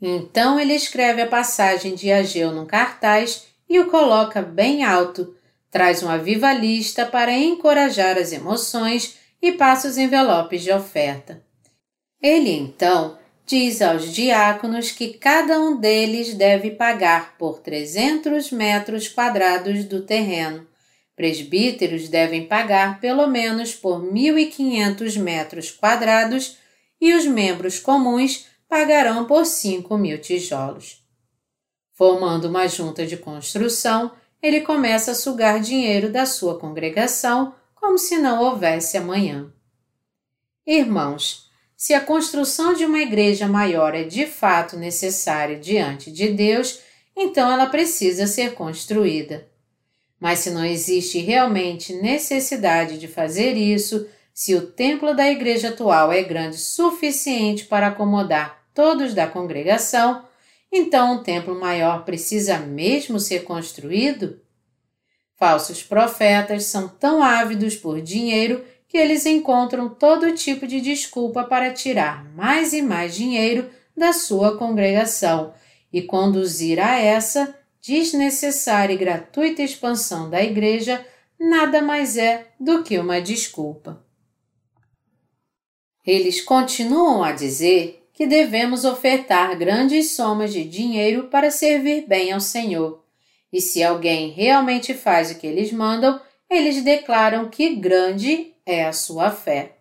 Então 0.02 0.60
ele 0.60 0.74
escreve 0.74 1.22
a 1.22 1.28
passagem 1.28 1.96
de 1.96 2.12
Ageu 2.12 2.52
num 2.52 2.66
cartaz 2.66 3.48
e 3.70 3.80
o 3.80 3.88
coloca 3.88 4.42
bem 4.42 4.84
alto, 4.84 5.36
traz 5.70 6.02
uma 6.02 6.18
viva 6.18 6.52
lista 6.54 7.06
para 7.06 7.32
encorajar 7.32 8.18
as 8.18 8.32
emoções 8.32 9.18
e 9.42 9.52
passa 9.52 9.88
os 9.88 9.98
envelopes 9.98 10.64
de 10.64 10.72
oferta. 10.72 11.42
Ele 12.22 12.52
então 12.52 13.18
diz 13.46 13.82
aos 13.82 14.14
diáconos 14.14 14.92
que 14.92 15.14
cada 15.14 15.60
um 15.60 15.80
deles 15.80 16.34
deve 16.34 16.72
pagar 16.72 17.38
por 17.38 17.60
300 17.60 18.52
metros 18.52 19.08
quadrados 19.08 19.86
do 19.86 20.02
terreno, 20.02 20.68
Presbíteros 21.20 22.08
devem 22.08 22.46
pagar 22.46 23.02
pelo 23.02 23.28
menos 23.28 23.76
por 23.76 24.02
1.500 24.02 25.18
metros 25.20 25.70
quadrados 25.70 26.56
e 27.02 27.14
os 27.14 27.26
membros 27.26 27.78
comuns 27.78 28.46
pagarão 28.70 29.26
por 29.26 29.48
5 29.48 29.98
mil 29.98 30.22
tijolos. 30.22 31.04
Formando 31.92 32.46
uma 32.46 32.68
junta 32.68 33.06
de 33.06 33.18
construção, 33.18 34.12
ele 34.42 34.62
começa 34.62 35.12
a 35.12 35.16
sugar 35.16 35.60
dinheiro 35.60 36.12
da 36.12 36.26
sua 36.26 36.58
congregação 36.60 37.54
como 37.74 37.98
se 37.98 38.18
não 38.20 38.44
houvesse 38.44 38.96
amanhã. 38.96 39.52
Irmãos, 40.66 41.50
se 41.76 41.94
a 41.96 42.00
construção 42.00 42.74
de 42.74 42.86
uma 42.86 43.00
igreja 43.00 43.48
maior 43.48 43.96
é 43.96 44.04
de 44.04 44.28
fato 44.28 44.78
necessária 44.78 45.58
diante 45.58 46.12
de 46.12 46.30
Deus, 46.30 46.80
então 47.16 47.52
ela 47.52 47.66
precisa 47.66 48.28
ser 48.28 48.54
construída. 48.54 49.48
Mas 50.20 50.40
se 50.40 50.52
não 50.52 50.64
existe 50.64 51.20
realmente 51.20 51.94
necessidade 51.94 53.00
de 53.00 53.08
fazer 53.08 53.54
isso, 53.54 54.08
se 54.34 54.54
o 54.54 54.68
templo 54.68 55.16
da 55.16 55.30
igreja 55.30 55.70
atual 55.70 56.12
é 56.12 56.22
grande 56.22 56.58
o 56.58 56.60
suficiente 56.60 57.66
para 57.66 57.88
acomodar 57.88 58.59
todos 58.74 59.14
da 59.14 59.28
congregação, 59.28 60.26
então 60.72 61.16
um 61.16 61.24
templo 61.24 61.60
maior 61.60 62.06
precisa 62.06 62.58
mesmo 62.58 63.20
ser 63.20 63.44
construído? 63.44 64.40
Falsos 65.36 65.82
profetas 65.82 66.66
são 66.66 66.88
tão 66.88 67.24
ávidos 67.24 67.76
por 67.76 68.02
dinheiro 68.02 68.64
que 68.88 68.98
eles 68.98 69.26
encontram 69.26 69.88
todo 69.88 70.34
tipo 70.34 70.68
de 70.68 70.82
desculpa 70.82 71.44
para 71.44 71.72
tirar 71.72 72.26
mais 72.34 72.74
e 72.74 72.82
mais 72.82 73.16
dinheiro 73.16 73.70
da 73.96 74.12
sua 74.12 74.58
congregação 74.58 75.54
e 75.94 76.02
conduzir 76.02 76.80
a 76.80 77.00
essa 77.00 77.56
desnecessária 77.82 78.94
e 78.94 78.98
gratuita 78.98 79.62
expansão 79.62 80.30
da 80.30 80.44
Igreja 80.44 81.06
nada 81.40 81.82
mais 81.82 82.18
é 82.18 82.48
do 82.60 82.84
que 82.84 82.98
uma 82.98 83.22
desculpa. 83.22 84.04
Eles 86.06 86.42
continuam 86.42 87.24
a 87.24 87.32
dizer 87.32 88.09
que 88.20 88.28
devemos 88.28 88.84
ofertar 88.84 89.58
grandes 89.58 90.12
somas 90.12 90.52
de 90.52 90.66
dinheiro 90.66 91.30
para 91.30 91.50
servir 91.50 92.06
bem 92.06 92.34
ao 92.34 92.42
Senhor, 92.42 93.02
e 93.50 93.62
se 93.62 93.82
alguém 93.82 94.32
realmente 94.32 94.94
faz 94.94 95.32
o 95.32 95.36
que 95.40 95.48
eles 95.48 95.72
mandam, 95.72 96.20
eles 96.50 96.84
declaram 96.84 97.50
que 97.50 97.76
grande 97.76 98.54
é 98.66 98.84
a 98.84 98.92
sua 98.92 99.32
fé. 99.32 99.78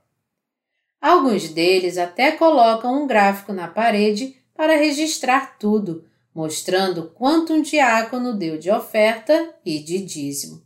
Alguns 1.01 1.49
deles 1.49 1.99
até 1.99 2.31
colocam 2.31 3.03
um 3.03 3.09
gráfico 3.09 3.53
na 3.53 3.67
parede 3.67 4.37
para 4.55 4.77
registrar 4.77 5.59
tudo, 5.59 6.05
mostrando 6.33 7.11
quanto 7.17 7.53
um 7.53 7.61
diácono 7.61 8.39
deu 8.39 8.57
de 8.57 8.71
oferta 8.71 9.53
e 9.67 9.81
de 9.81 9.99
dízimo. 9.99 10.63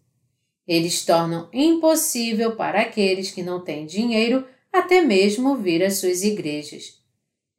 Eles 0.69 1.07
tornam 1.07 1.49
impossível 1.51 2.55
para 2.55 2.83
aqueles 2.83 3.31
que 3.31 3.43
não 3.43 3.65
têm 3.65 3.87
dinheiro 3.87 4.47
até 4.71 5.01
mesmo 5.01 5.57
vir 5.57 5.83
às 5.83 5.97
suas 5.97 6.23
igrejas. 6.23 7.01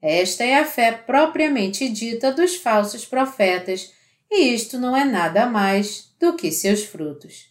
Esta 0.04 0.44
é 0.44 0.60
a 0.60 0.66
fé 0.66 0.92
propriamente 0.92 1.88
dita 1.88 2.30
dos 2.30 2.58
falsos 2.58 3.06
profetas, 3.06 3.94
e 4.30 4.54
isto 4.54 4.78
não 4.78 4.94
é 4.98 5.06
nada 5.06 5.46
mais 5.46 6.14
do 6.20 6.36
que 6.36 6.52
seus 6.52 6.84
frutos. 6.84 7.48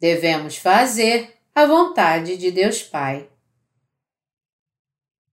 Devemos 0.00 0.56
fazer 0.56 1.36
a 1.54 1.66
vontade 1.66 2.36
de 2.36 2.50
Deus 2.50 2.82
Pai. 2.82 3.30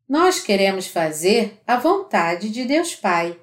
Nós 0.07 0.39
queremos 0.39 0.85
fazer 0.85 1.59
a 1.65 1.77
vontade 1.77 2.51
de 2.51 2.63
Deus 2.63 2.93
Pai. 2.95 3.39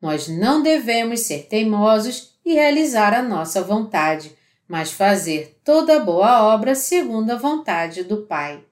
Nós 0.00 0.28
não 0.28 0.62
devemos 0.62 1.22
ser 1.22 1.48
teimosos 1.48 2.38
e 2.44 2.54
realizar 2.54 3.12
a 3.12 3.22
nossa 3.22 3.64
vontade, 3.64 4.38
mas 4.68 4.92
fazer 4.92 5.60
toda 5.64 5.98
boa 5.98 6.54
obra 6.54 6.76
segundo 6.76 7.32
a 7.32 7.36
vontade 7.36 8.04
do 8.04 8.18
Pai. 8.26 8.64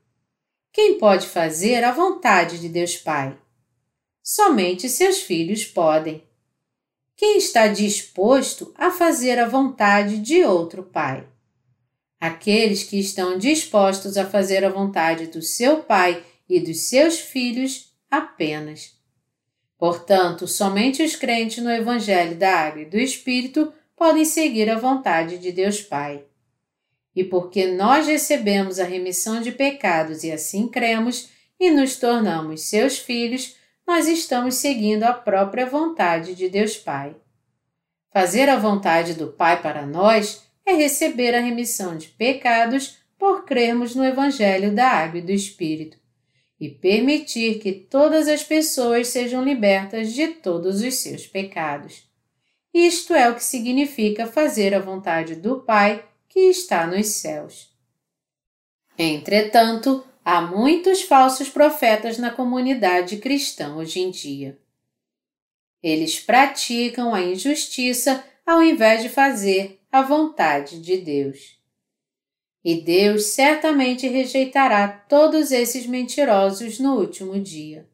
Quem 0.72 0.98
pode 0.98 1.26
fazer 1.26 1.83
a 1.83 1.90
vontade 1.90 2.61
de 2.61 2.68
Deus 2.68 2.96
Pai? 2.96 3.37
Somente 4.22 4.88
seus 4.88 5.20
filhos 5.20 5.64
podem. 5.64 6.22
Quem 7.16 7.38
está 7.38 7.66
disposto 7.66 8.72
a 8.76 8.88
fazer 8.88 9.40
a 9.40 9.48
vontade 9.48 10.18
de 10.18 10.44
outro 10.44 10.85
Pai? 10.85 11.26
Aqueles 12.20 12.85
que 12.85 13.00
estão 13.00 13.37
dispostos 13.37 14.16
a 14.16 14.24
fazer 14.24 14.64
a 14.64 14.70
vontade 14.70 15.26
do 15.26 15.42
seu 15.42 15.83
Pai 15.83 16.24
e 16.48 16.61
dos 16.61 16.88
seus 16.88 17.18
filhos 17.18 17.92
apenas. 18.09 18.94
Portanto, 19.76 20.46
somente 20.46 21.02
os 21.02 21.16
crentes 21.16 21.64
no 21.64 21.70
Evangelho 21.70 22.37
da 22.37 22.54
Água 22.54 22.83
e 22.83 22.87
do 22.87 22.96
Espírito 22.96 23.72
podem 23.96 24.24
seguir 24.24 24.70
a 24.70 24.78
vontade 24.78 25.38
de 25.38 25.50
Deus 25.50 25.80
Pai. 25.80 26.29
E 27.14 27.25
porque 27.25 27.66
nós 27.66 28.07
recebemos 28.07 28.79
a 28.79 28.85
remissão 28.85 29.40
de 29.40 29.53
pecados 29.53 30.23
e 30.23 30.31
assim 30.31 30.68
cremos 30.68 31.29
e 31.59 31.70
nos 31.70 31.96
tornamos 31.96 32.62
seus 32.62 32.99
filhos, 32.99 33.57
nós 33.87 34.07
estamos 34.07 34.55
seguindo 34.55 35.03
a 35.03 35.12
própria 35.12 35.66
vontade 35.66 36.35
de 36.35 36.49
Deus 36.49 36.77
Pai. 36.77 37.14
Fazer 38.12 38.49
a 38.49 38.57
vontade 38.57 39.14
do 39.14 39.29
Pai 39.29 39.61
para 39.61 39.85
nós 39.85 40.44
é 40.64 40.73
receber 40.73 41.35
a 41.35 41.40
remissão 41.40 41.96
de 41.96 42.09
pecados 42.09 42.99
por 43.18 43.44
crermos 43.44 43.94
no 43.94 44.05
Evangelho 44.05 44.75
da 44.75 44.88
Água 44.88 45.18
e 45.18 45.23
do 45.23 45.33
Espírito 45.33 45.99
e 46.61 46.68
permitir 46.68 47.59
que 47.59 47.73
todas 47.73 48.29
as 48.29 48.42
pessoas 48.42 49.09
sejam 49.09 49.42
libertas 49.42 50.12
de 50.12 50.29
todos 50.29 50.83
os 50.83 50.94
seus 50.96 51.27
pecados. 51.27 52.09
Isto 52.73 53.14
é 53.14 53.31
o 53.31 53.35
que 53.35 53.42
significa 53.42 54.27
fazer 54.27 54.75
a 54.75 54.79
vontade 54.79 55.35
do 55.35 55.61
Pai 55.61 56.05
que 56.30 56.40
está 56.48 56.86
nos 56.86 57.08
céus. 57.08 57.68
Entretanto, 58.96 60.06
há 60.24 60.40
muitos 60.40 61.02
falsos 61.02 61.48
profetas 61.48 62.16
na 62.16 62.30
comunidade 62.30 63.18
cristã 63.18 63.74
hoje 63.76 64.00
em 64.00 64.10
dia. 64.10 64.58
Eles 65.82 66.20
praticam 66.20 67.12
a 67.12 67.20
injustiça 67.20 68.24
ao 68.46 68.62
invés 68.62 69.02
de 69.02 69.08
fazer 69.08 69.80
a 69.90 70.02
vontade 70.02 70.80
de 70.80 70.98
Deus. 70.98 71.58
E 72.62 72.80
Deus 72.80 73.26
certamente 73.26 74.06
rejeitará 74.06 74.86
todos 74.86 75.50
esses 75.50 75.86
mentirosos 75.86 76.78
no 76.78 76.96
último 76.96 77.40
dia. 77.40 77.88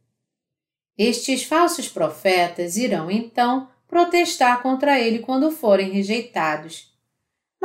Estes 0.98 1.44
falsos 1.44 1.88
profetas 1.88 2.76
irão 2.76 3.10
então 3.10 3.70
protestar 3.86 4.60
contra 4.62 4.98
ele 5.00 5.20
quando 5.20 5.52
forem 5.52 5.90
rejeitados. 5.90 6.95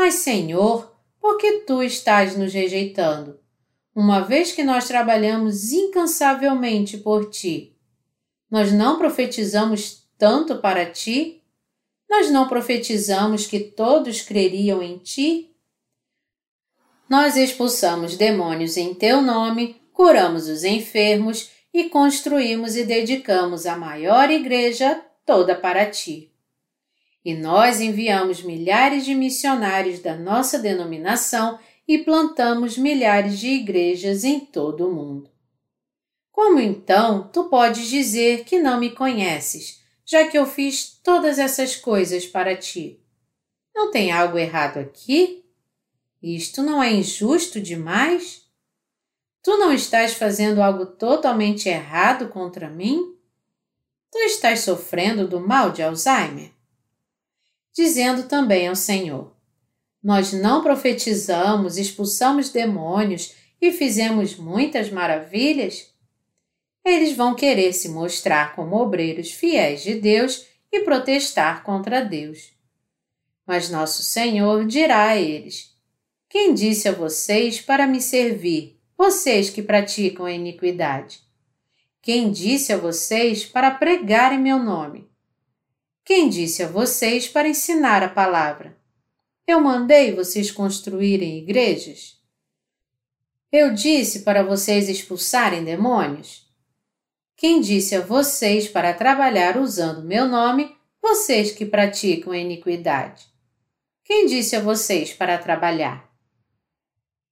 Mas, 0.04 0.16
Senhor, 0.16 0.92
por 1.20 1.38
que 1.38 1.60
tu 1.60 1.84
estás 1.84 2.36
nos 2.36 2.52
rejeitando? 2.52 3.40
Uma 3.96 4.22
vez 4.22 4.52
que 4.52 4.64
nós 4.64 4.88
trabalhamos 4.88 5.72
incansavelmente 5.72 6.98
por 6.98 7.30
ti, 7.30 7.78
nós 8.50 8.72
não 8.72 8.98
profetizamos 8.98 10.08
tanto 10.18 10.58
para 10.58 10.88
ti? 10.88 11.44
Nós 12.10 12.32
não 12.32 12.48
profetizamos 12.48 13.46
que 13.46 13.60
todos 13.60 14.24
creriam 14.24 14.82
em 14.82 14.98
ti? 14.98 15.56
nós 17.08 17.38
expulsamos 17.38 18.18
demônios 18.18 18.78
em 18.78 18.96
teu 18.96 19.22
nome, 19.22 19.80
curamos 19.94 20.48
os 20.48 20.64
enfermos 20.64 21.52
e 21.72 21.90
construímos 21.90 22.76
e 22.76 22.86
dedicamos 22.86 23.68
a 23.68 23.78
maior 23.78 24.32
igreja 24.32 25.00
toda 25.24 25.54
para 25.54 25.86
ti. 25.86 26.31
E 27.24 27.36
nós 27.36 27.80
enviamos 27.80 28.42
milhares 28.42 29.06
de 29.06 29.14
missionários 29.14 30.00
da 30.00 30.16
nossa 30.16 30.58
denominação 30.58 31.60
e 31.88 32.00
plantamos 32.00 32.78
milhares 32.78 33.40
de 33.40 33.48
igrejas 33.48 34.24
em 34.24 34.40
todo 34.40 34.88
o 34.88 34.94
mundo. 34.94 35.30
Como 36.32 36.60
então 36.60 37.30
tu 37.32 37.46
podes 37.46 37.88
dizer 37.88 38.46
que 38.46 38.60
não 38.60 38.80
me 38.80 38.90
conheces, 38.90 39.82
já 40.06 40.28
que 40.28 40.38
eu 40.38 40.46
fiz 40.46 41.00
todas 41.04 41.38
essas 41.38 41.76
coisas 41.76 42.26
para 42.26 42.56
ti? 42.56 43.00
Não 43.76 43.92
tem 43.92 44.12
algo 44.12 44.38
errado 44.38 44.78
aqui? 44.78 45.46
Isto 46.22 46.64
não 46.64 46.82
é 46.82 46.92
injusto 46.92 47.60
demais? 47.60 48.42
Tu 49.44 49.58
não 49.58 49.74
estás 49.74 50.14
fazendo 50.14 50.62
algo 50.62 50.86
totalmente 50.86 51.68
errado 51.68 52.30
contra 52.30 52.70
mim? 52.70 53.16
Tu 54.12 54.20
estás 54.20 54.62
sofrendo 54.62 55.28
do 55.28 55.40
mal 55.40 55.72
de 55.72 55.82
Alzheimer? 55.82 56.52
Dizendo 57.74 58.24
também 58.24 58.68
ao 58.68 58.76
Senhor: 58.76 59.36
Nós 60.04 60.34
não 60.34 60.62
profetizamos, 60.62 61.78
expulsamos 61.78 62.50
demônios 62.50 63.34
e 63.62 63.72
fizemos 63.72 64.36
muitas 64.36 64.90
maravilhas? 64.90 65.92
Eles 66.84 67.16
vão 67.16 67.36
querer 67.36 67.74
se 67.74 67.90
mostrar 67.90 68.56
como 68.56 68.76
obreiros 68.76 69.32
fiéis 69.32 69.84
de 69.84 69.96
Deus 69.96 70.46
e 70.72 70.82
protestar 70.82 71.64
contra 71.64 72.04
Deus. 72.04 72.52
Mas 73.46 73.70
nosso 73.70 74.02
Senhor 74.02 74.66
dirá 74.66 75.10
a 75.10 75.18
eles: 75.18 75.72
quem 76.32 76.54
disse 76.54 76.88
a 76.88 76.94
vocês 76.94 77.60
para 77.60 77.86
me 77.86 78.00
servir, 78.00 78.80
vocês 78.98 79.50
que 79.50 79.62
praticam 79.62 80.26
a 80.26 80.32
iniquidade? 80.32 81.20
Quem 82.02 82.32
disse 82.32 82.72
a 82.72 82.78
vocês 82.78 83.46
para 83.46 83.70
pregar 83.70 84.32
em 84.32 84.40
meu 84.40 84.58
nome? 84.58 85.11
Quem 86.04 86.30
disse 86.30 86.64
a 86.64 86.68
vocês 86.68 87.28
para 87.28 87.48
ensinar 87.48 88.02
a 88.02 88.10
palavra? 88.10 88.76
Eu 89.46 89.62
mandei 89.62 90.16
vocês 90.16 90.50
construírem 90.50 91.38
igrejas? 91.38 92.20
Eu 93.52 93.74
disse 93.74 94.22
para 94.22 94.44
vocês 94.44 94.90
expulsarem 94.90 95.64
demônios? 95.64 96.50
Quem 97.36 97.62
disse 97.62 97.96
a 97.96 98.02
vocês 98.02 98.68
para 98.68 98.94
trabalhar 98.94 99.58
usando 99.58 100.04
meu 100.04 100.28
nome, 100.28 100.76
vocês 101.02 101.52
que 101.52 101.66
praticam 101.66 102.34
a 102.34 102.38
iniquidade? 102.38 103.26
Quem 104.04 104.26
disse 104.26 104.56
a 104.56 104.60
vocês 104.60 105.14
para 105.14 105.38
trabalhar? 105.38 106.10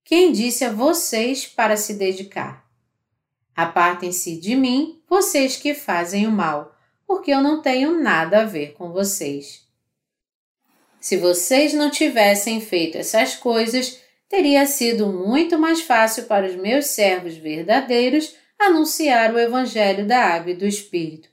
Quem 0.04 0.32
disse 0.32 0.64
a 0.64 0.72
vocês 0.72 1.46
para 1.46 1.76
se 1.76 1.94
dedicar? 1.94 2.68
Apartem-se 3.56 4.40
de 4.40 4.56
mim, 4.56 5.02
vocês 5.08 5.58
que 5.58 5.74
fazem 5.74 6.26
o 6.26 6.32
mal, 6.32 6.76
porque 7.10 7.32
eu 7.32 7.42
não 7.42 7.60
tenho 7.60 8.00
nada 8.00 8.42
a 8.42 8.46
ver 8.46 8.74
com 8.74 8.92
vocês. 8.92 9.68
Se 11.02 11.18
vocês 11.18 11.74
não 11.74 11.90
tivessem 11.90 12.62
feito 12.62 13.00
essas 13.00 13.36
coisas, 13.36 14.00
teria 14.30 14.64
sido 14.68 15.08
muito 15.08 15.58
mais 15.58 15.82
fácil 15.82 16.26
para 16.26 16.46
os 16.46 16.56
meus 16.56 16.86
servos 16.86 17.36
verdadeiros 17.36 18.36
anunciar 18.60 19.34
o 19.34 19.40
Evangelho 19.40 20.06
da 20.06 20.24
Água 20.24 20.52
e 20.52 20.56
do 20.56 20.68
Espírito. 20.68 21.30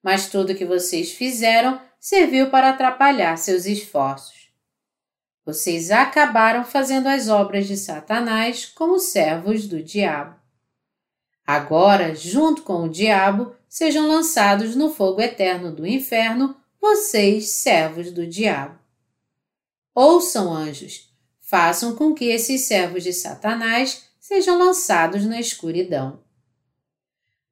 Mas 0.00 0.28
tudo 0.28 0.54
que 0.54 0.64
vocês 0.64 1.10
fizeram 1.10 1.80
serviu 1.98 2.48
para 2.48 2.70
atrapalhar 2.70 3.36
seus 3.38 3.66
esforços. 3.66 4.52
Vocês 5.44 5.90
acabaram 5.90 6.64
fazendo 6.64 7.08
as 7.08 7.26
obras 7.28 7.66
de 7.66 7.76
Satanás 7.76 8.66
como 8.66 9.00
servos 9.00 9.66
do 9.66 9.82
diabo. 9.82 10.37
Agora, 11.48 12.14
junto 12.14 12.60
com 12.60 12.82
o 12.82 12.90
diabo, 12.90 13.54
sejam 13.66 14.06
lançados 14.06 14.76
no 14.76 14.92
fogo 14.92 15.22
eterno 15.22 15.74
do 15.74 15.86
inferno, 15.86 16.54
vocês, 16.78 17.48
servos 17.48 18.12
do 18.12 18.26
diabo. 18.26 18.78
Ouçam, 19.94 20.52
anjos, 20.52 21.10
façam 21.40 21.96
com 21.96 22.12
que 22.12 22.26
esses 22.26 22.66
servos 22.66 23.02
de 23.02 23.14
Satanás 23.14 24.10
sejam 24.20 24.58
lançados 24.58 25.24
na 25.24 25.40
escuridão. 25.40 26.22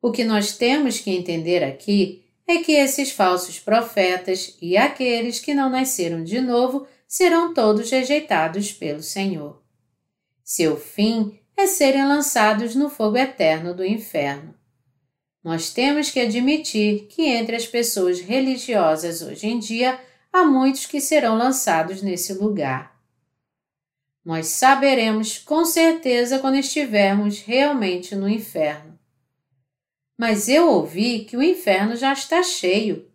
O 0.02 0.12
que 0.12 0.24
nós 0.24 0.54
temos 0.58 1.00
que 1.00 1.10
entender 1.10 1.64
aqui 1.64 2.22
é 2.46 2.58
que 2.58 2.72
esses 2.72 3.10
falsos 3.10 3.58
profetas 3.58 4.58
e 4.60 4.76
aqueles 4.76 5.40
que 5.40 5.54
não 5.54 5.70
nasceram 5.70 6.22
de 6.22 6.38
novo 6.38 6.86
serão 7.08 7.54
todos 7.54 7.90
rejeitados 7.90 8.70
pelo 8.70 9.02
Senhor. 9.02 9.62
Seu 10.44 10.76
fim 10.76 11.40
é 11.56 11.66
serem 11.66 12.06
lançados 12.06 12.74
no 12.74 12.90
fogo 12.90 13.16
eterno 13.16 13.74
do 13.74 13.84
inferno. 13.84 14.54
Nós 15.42 15.72
temos 15.72 16.10
que 16.10 16.20
admitir 16.20 17.06
que 17.06 17.22
entre 17.22 17.56
as 17.56 17.66
pessoas 17.66 18.20
religiosas 18.20 19.22
hoje 19.22 19.46
em 19.46 19.58
dia 19.58 19.98
há 20.32 20.44
muitos 20.44 20.86
que 20.86 21.00
serão 21.00 21.36
lançados 21.36 22.02
nesse 22.02 22.34
lugar. 22.34 22.94
Nós 24.24 24.48
saberemos 24.48 25.38
com 25.38 25.64
certeza 25.64 26.40
quando 26.40 26.56
estivermos 26.56 27.40
realmente 27.40 28.16
no 28.16 28.28
inferno. 28.28 28.98
Mas 30.18 30.48
eu 30.48 30.68
ouvi 30.68 31.24
que 31.24 31.36
o 31.36 31.42
inferno 31.42 31.94
já 31.94 32.12
está 32.12 32.42
cheio. 32.42 33.08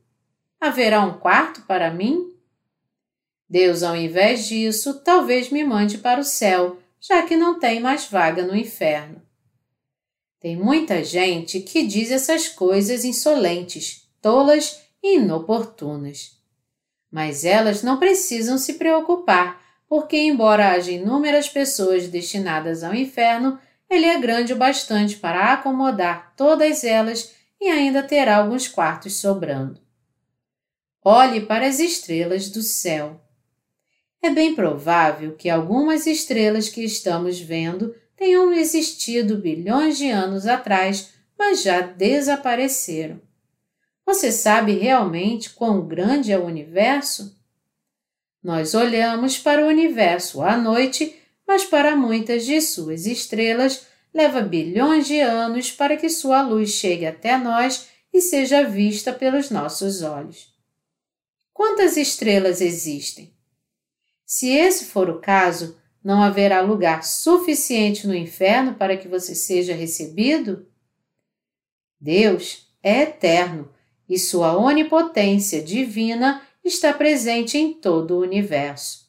Haverá 0.59 1.01
um 1.01 1.19
quarto 1.19 1.63
para 1.63 1.91
mim? 1.91 2.33
Deus, 3.49 3.83
ao 3.83 3.93
invés 3.93 4.47
disso, 4.47 5.01
talvez 5.03 5.49
me 5.49 5.63
mande 5.65 5.97
para 5.97 6.21
o 6.21 6.23
céu, 6.23 6.80
já 7.01 7.23
que 7.23 7.35
não 7.35 7.59
tem 7.59 7.79
mais 7.79 8.05
vaga 8.05 8.45
no 8.45 8.55
inferno. 8.55 9.21
Tem 10.39 10.55
muita 10.55 11.03
gente 11.03 11.59
que 11.59 11.85
diz 11.85 12.11
essas 12.11 12.47
coisas 12.47 13.03
insolentes, 13.03 14.07
tolas 14.21 14.81
e 15.01 15.17
inoportunas. 15.17 16.39
Mas 17.11 17.43
elas 17.43 17.83
não 17.83 17.97
precisam 17.97 18.57
se 18.57 18.75
preocupar, 18.75 19.61
porque, 19.87 20.17
embora 20.17 20.71
haja 20.71 20.91
inúmeras 20.91 21.49
pessoas 21.49 22.07
destinadas 22.07 22.83
ao 22.83 22.93
inferno, 22.93 23.59
ele 23.89 24.05
é 24.05 24.17
grande 24.19 24.53
o 24.53 24.55
bastante 24.55 25.17
para 25.17 25.51
acomodar 25.51 26.33
todas 26.37 26.83
elas 26.83 27.33
e 27.59 27.67
ainda 27.67 28.01
terá 28.01 28.37
alguns 28.37 28.67
quartos 28.67 29.17
sobrando. 29.17 29.81
Olhe 31.03 31.41
para 31.41 31.67
as 31.67 31.79
estrelas 31.79 32.49
do 32.49 32.61
céu. 32.61 33.19
É 34.21 34.29
bem 34.29 34.53
provável 34.53 35.35
que 35.35 35.49
algumas 35.49 36.05
estrelas 36.05 36.69
que 36.69 36.83
estamos 36.83 37.39
vendo 37.39 37.95
tenham 38.15 38.53
existido 38.53 39.37
bilhões 39.37 39.97
de 39.97 40.09
anos 40.09 40.45
atrás, 40.45 41.09
mas 41.37 41.63
já 41.63 41.81
desapareceram. 41.81 43.19
Você 44.05 44.31
sabe 44.31 44.73
realmente 44.73 45.49
quão 45.49 45.87
grande 45.87 46.31
é 46.31 46.37
o 46.37 46.45
universo? 46.45 47.35
Nós 48.43 48.75
olhamos 48.75 49.39
para 49.39 49.65
o 49.65 49.67
universo 49.67 50.41
à 50.41 50.55
noite, 50.55 51.15
mas 51.47 51.63
para 51.63 51.95
muitas 51.95 52.45
de 52.45 52.61
suas 52.61 53.07
estrelas 53.07 53.87
leva 54.13 54.41
bilhões 54.41 55.07
de 55.07 55.19
anos 55.19 55.71
para 55.71 55.97
que 55.97 56.09
sua 56.09 56.43
luz 56.43 56.69
chegue 56.71 57.07
até 57.07 57.37
nós 57.37 57.87
e 58.13 58.21
seja 58.21 58.63
vista 58.63 59.11
pelos 59.11 59.49
nossos 59.49 60.03
olhos. 60.03 60.53
Quantas 61.53 61.97
estrelas 61.97 62.61
existem? 62.61 63.30
Se 64.33 64.47
esse 64.47 64.85
for 64.85 65.09
o 65.09 65.19
caso, 65.19 65.77
não 66.01 66.23
haverá 66.23 66.61
lugar 66.61 67.03
suficiente 67.03 68.07
no 68.07 68.15
inferno 68.15 68.75
para 68.75 68.95
que 68.95 69.05
você 69.05 69.35
seja 69.35 69.73
recebido? 69.73 70.65
Deus 71.99 72.65
é 72.81 73.01
eterno 73.01 73.67
e 74.07 74.17
sua 74.17 74.57
onipotência 74.57 75.61
divina 75.61 76.41
está 76.63 76.93
presente 76.93 77.57
em 77.57 77.73
todo 77.73 78.11
o 78.11 78.21
universo. 78.21 79.05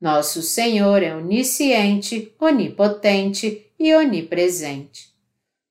Nosso 0.00 0.40
Senhor 0.42 1.02
é 1.02 1.12
onisciente, 1.12 2.32
onipotente 2.38 3.66
e 3.76 3.92
onipresente. 3.96 5.12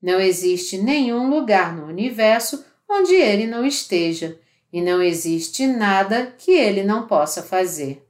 Não 0.01 0.19
existe 0.19 0.77
nenhum 0.77 1.29
lugar 1.29 1.73
no 1.73 1.85
universo 1.85 2.65
onde 2.89 3.15
ele 3.15 3.47
não 3.47 3.65
esteja, 3.65 4.37
e 4.69 4.81
não 4.81 5.01
existe 5.01 5.65
nada 5.65 6.35
que 6.37 6.51
ele 6.51 6.83
não 6.83 7.07
possa 7.07 7.41
fazer. 7.41 8.04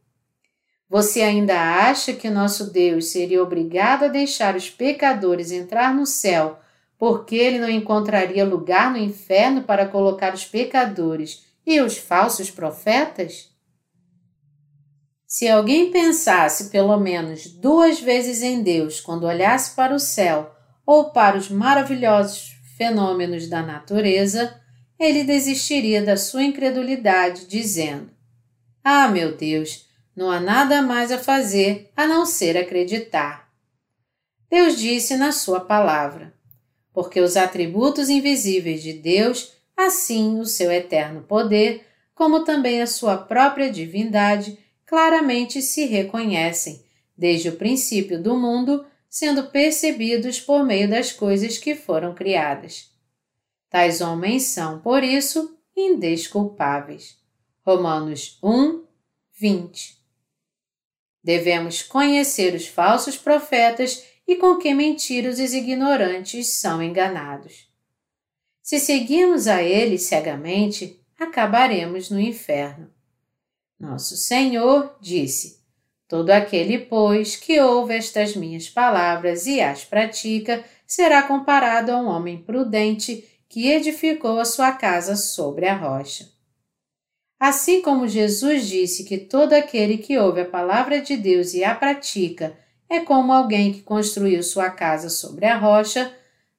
Você 0.90 1.22
ainda 1.22 1.60
acha 1.60 2.14
que 2.14 2.30
nosso 2.30 2.72
Deus 2.72 3.08
seria 3.08 3.42
obrigado 3.42 4.04
a 4.04 4.08
deixar 4.08 4.56
os 4.56 4.70
pecadores 4.70 5.52
entrar 5.52 5.94
no 5.94 6.06
céu 6.06 6.60
porque 6.98 7.36
ele 7.36 7.60
não 7.60 7.70
encontraria 7.70 8.46
lugar 8.46 8.92
no 8.92 8.98
inferno 8.98 9.64
para 9.64 9.88
colocar 9.88 10.34
os 10.34 10.46
pecadores 10.46 11.44
e 11.66 11.82
os 11.82 11.98
falsos 11.98 12.50
profetas? 12.50 13.50
Se 15.28 15.50
alguém 15.50 15.92
pensasse 15.92 16.70
pelo 16.70 16.98
menos 16.98 17.48
duas 17.48 18.00
vezes 18.00 18.42
em 18.42 18.62
Deus 18.62 19.02
quando 19.02 19.26
olhasse 19.26 19.76
para 19.76 19.94
o 19.94 20.00
céu 20.00 20.56
ou 20.86 21.12
para 21.12 21.36
os 21.36 21.50
maravilhosos 21.50 22.56
fenômenos 22.78 23.50
da 23.50 23.62
natureza, 23.62 24.62
ele 24.98 25.24
desistiria 25.24 26.02
da 26.02 26.16
sua 26.16 26.44
incredulidade, 26.44 27.48
dizendo: 27.48 28.10
Ah, 28.84 29.10
meu 29.10 29.36
Deus, 29.36 29.85
não 30.16 30.32
há 30.32 30.40
nada 30.40 30.82
mais 30.82 31.12
a 31.12 31.18
fazer 31.18 31.92
a 31.96 32.08
não 32.08 32.26
ser 32.26 32.58
acreditar. 32.58 33.52
Deus 34.50 34.78
disse 34.78 35.18
na 35.18 35.32
Sua 35.32 35.60
palavra: 35.60 36.34
porque 36.94 37.20
os 37.20 37.36
atributos 37.36 38.08
invisíveis 38.08 38.82
de 38.82 38.94
Deus, 38.94 39.52
assim 39.76 40.40
o 40.40 40.46
seu 40.46 40.72
eterno 40.72 41.24
poder, 41.24 41.86
como 42.16 42.46
também 42.46 42.82
a 42.82 42.88
sua 42.88 43.18
própria 43.18 43.70
divindade, 43.70 44.58
claramente 44.86 45.62
se 45.62 45.86
reconhecem, 45.86 46.82
desde 47.18 47.50
o 47.50 47.58
princípio 47.58 48.22
do 48.22 48.38
mundo, 48.38 48.86
sendo 49.10 49.48
percebidos 49.48 50.40
por 50.40 50.64
meio 50.64 50.90
das 50.90 51.12
coisas 51.12 51.58
que 51.58 51.76
foram 51.76 52.16
criadas. 52.16 52.90
Tais 53.70 54.00
homens 54.00 54.44
são, 54.44 54.80
por 54.80 55.04
isso, 55.04 55.58
indesculpáveis. 55.76 57.18
Romanos 57.66 58.40
1, 58.42 58.84
20 59.38 59.95
Devemos 61.26 61.82
conhecer 61.82 62.54
os 62.54 62.68
falsos 62.68 63.18
profetas 63.18 64.06
e 64.28 64.36
com 64.36 64.58
que 64.58 64.72
mentirosos 64.76 65.54
e 65.54 65.58
ignorantes 65.58 66.60
são 66.60 66.84
enganados. 66.84 67.68
Se 68.62 68.80
seguirmos 68.80 69.48
a 69.48 69.64
eles 69.64 70.04
cegamente, 70.04 71.04
acabaremos 71.20 72.12
no 72.12 72.20
inferno. 72.20 72.92
Nosso 73.80 74.16
Senhor 74.16 74.96
disse: 75.02 75.64
Todo 76.08 76.30
aquele, 76.30 76.78
pois, 76.78 77.36
que 77.36 77.60
ouve 77.60 77.96
estas 77.96 78.36
minhas 78.36 78.70
palavras 78.70 79.48
e 79.48 79.60
as 79.60 79.84
pratica, 79.84 80.64
será 80.86 81.24
comparado 81.24 81.92
a 81.92 81.98
um 81.98 82.06
homem 82.06 82.38
prudente 82.38 83.28
que 83.50 83.72
edificou 83.72 84.40
a 84.40 84.46
sua 84.46 84.74
casa 84.74 85.16
sobre 85.16 85.68
a 85.68 85.76
rocha. 85.76 86.35
Assim 87.40 87.82
como 87.82 88.08
Jesus 88.08 88.68
disse 88.68 89.04
que 89.04 89.18
todo 89.18 89.54
aquele 89.54 89.98
que 89.98 90.18
ouve 90.18 90.42
a 90.42 90.46
palavra 90.46 91.02
de 91.02 91.18
Deus 91.18 91.54
e 91.54 91.64
a 91.64 91.76
pratica 91.76 92.58
é 92.90 93.00
como 93.00 93.34
alguém 93.34 93.74
que 93.74 93.82
construiu 93.82 94.42
sua 94.42 94.70
casa 94.70 95.10
sobre 95.10 95.46
a 95.46 95.58
rocha, 95.58 96.14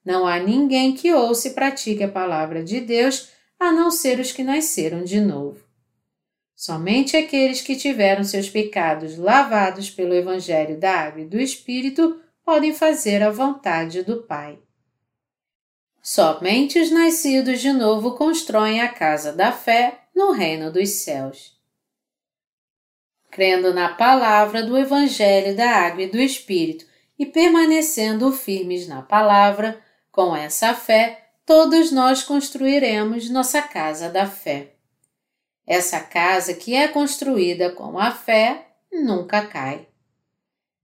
não 0.05 0.27
há 0.27 0.39
ninguém 0.39 0.93
que 0.93 1.13
ouça 1.13 1.47
e 1.47 1.53
pratique 1.53 2.03
a 2.03 2.07
palavra 2.07 2.63
de 2.63 2.79
Deus 2.79 3.29
a 3.59 3.71
não 3.71 3.89
ser 3.89 4.19
os 4.19 4.31
que 4.31 4.43
nasceram 4.43 5.03
de 5.03 5.19
novo. 5.19 5.65
Somente 6.55 7.17
aqueles 7.17 7.61
que 7.61 7.75
tiveram 7.75 8.23
seus 8.23 8.49
pecados 8.49 9.17
lavados 9.17 9.89
pelo 9.89 10.13
Evangelho 10.13 10.79
da 10.79 10.91
Água 10.91 11.21
e 11.21 11.25
do 11.25 11.39
Espírito 11.39 12.19
podem 12.43 12.73
fazer 12.73 13.21
a 13.21 13.29
vontade 13.29 14.03
do 14.03 14.23
Pai. 14.23 14.57
Somente 16.01 16.79
os 16.79 16.89
nascidos 16.89 17.59
de 17.59 17.73
novo 17.73 18.15
constroem 18.15 18.81
a 18.81 18.87
casa 18.87 19.33
da 19.33 19.51
fé 19.51 19.99
no 20.17 20.31
reino 20.31 20.71
dos 20.71 20.89
céus. 20.89 21.55
Crendo 23.29 23.71
na 23.71 23.89
palavra 23.89 24.63
do 24.63 24.75
Evangelho 24.75 25.55
da 25.55 25.69
Água 25.69 26.01
e 26.01 26.09
do 26.09 26.17
Espírito 26.17 26.87
e 27.19 27.23
permanecendo 27.23 28.31
firmes 28.31 28.87
na 28.87 29.03
palavra, 29.03 29.79
com 30.11 30.35
essa 30.35 30.73
fé, 30.73 31.29
todos 31.45 31.91
nós 31.91 32.23
construiremos 32.23 33.29
nossa 33.29 33.61
casa 33.61 34.09
da 34.09 34.25
fé. 34.25 34.73
Essa 35.67 35.99
casa 35.99 36.55
que 36.55 36.73
é 36.73 36.87
construída 36.87 37.71
com 37.71 37.99
a 37.99 38.09
fé 38.09 38.69
nunca 38.91 39.45
cai. 39.45 39.87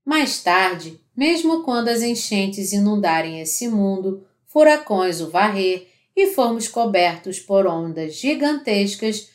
Mais 0.04 0.40
tarde, 0.44 1.00
mesmo 1.16 1.64
quando 1.64 1.88
as 1.88 2.02
enchentes 2.02 2.72
inundarem 2.72 3.40
esse 3.40 3.66
mundo, 3.66 4.24
furacões 4.46 5.20
o 5.20 5.28
varrer 5.28 5.88
e 6.16 6.28
formos 6.28 6.68
cobertos 6.68 7.40
por 7.40 7.66
ondas 7.66 8.14
gigantescas, 8.14 9.30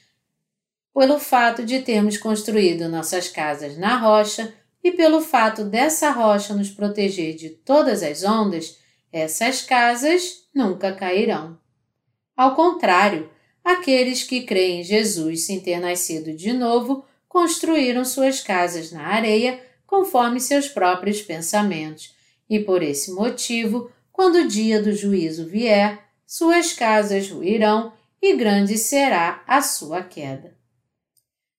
pelo 0.93 1.19
fato 1.19 1.63
de 1.63 1.79
termos 1.81 2.17
construído 2.17 2.89
nossas 2.89 3.27
casas 3.27 3.77
na 3.77 3.97
rocha 3.97 4.53
e 4.83 4.91
pelo 4.91 5.21
fato 5.21 5.63
dessa 5.63 6.11
rocha 6.11 6.53
nos 6.53 6.69
proteger 6.69 7.35
de 7.35 7.49
todas 7.49 8.01
as 8.03 8.23
ondas, 8.23 8.77
essas 9.11 9.61
casas 9.61 10.43
nunca 10.53 10.93
cairão. 10.93 11.57
Ao 12.35 12.55
contrário, 12.55 13.29
aqueles 13.63 14.23
que 14.23 14.41
creem 14.41 14.81
em 14.81 14.83
Jesus 14.83 15.45
sem 15.45 15.59
ter 15.59 15.79
nascido 15.79 16.33
de 16.33 16.53
novo 16.53 17.05
construíram 17.27 18.03
suas 18.03 18.41
casas 18.41 18.91
na 18.91 19.07
areia 19.07 19.61
conforme 19.85 20.39
seus 20.39 20.67
próprios 20.67 21.21
pensamentos, 21.21 22.13
e 22.49 22.59
por 22.59 22.83
esse 22.83 23.11
motivo, 23.11 23.91
quando 24.11 24.35
o 24.35 24.47
dia 24.47 24.81
do 24.81 24.91
juízo 24.93 25.47
vier, 25.47 26.08
suas 26.31 26.73
casas 26.73 27.27
ruirão 27.31 27.91
e 28.21 28.35
grande 28.35 28.77
será 28.77 29.43
a 29.47 29.63
sua 29.63 30.03
queda. 30.03 30.55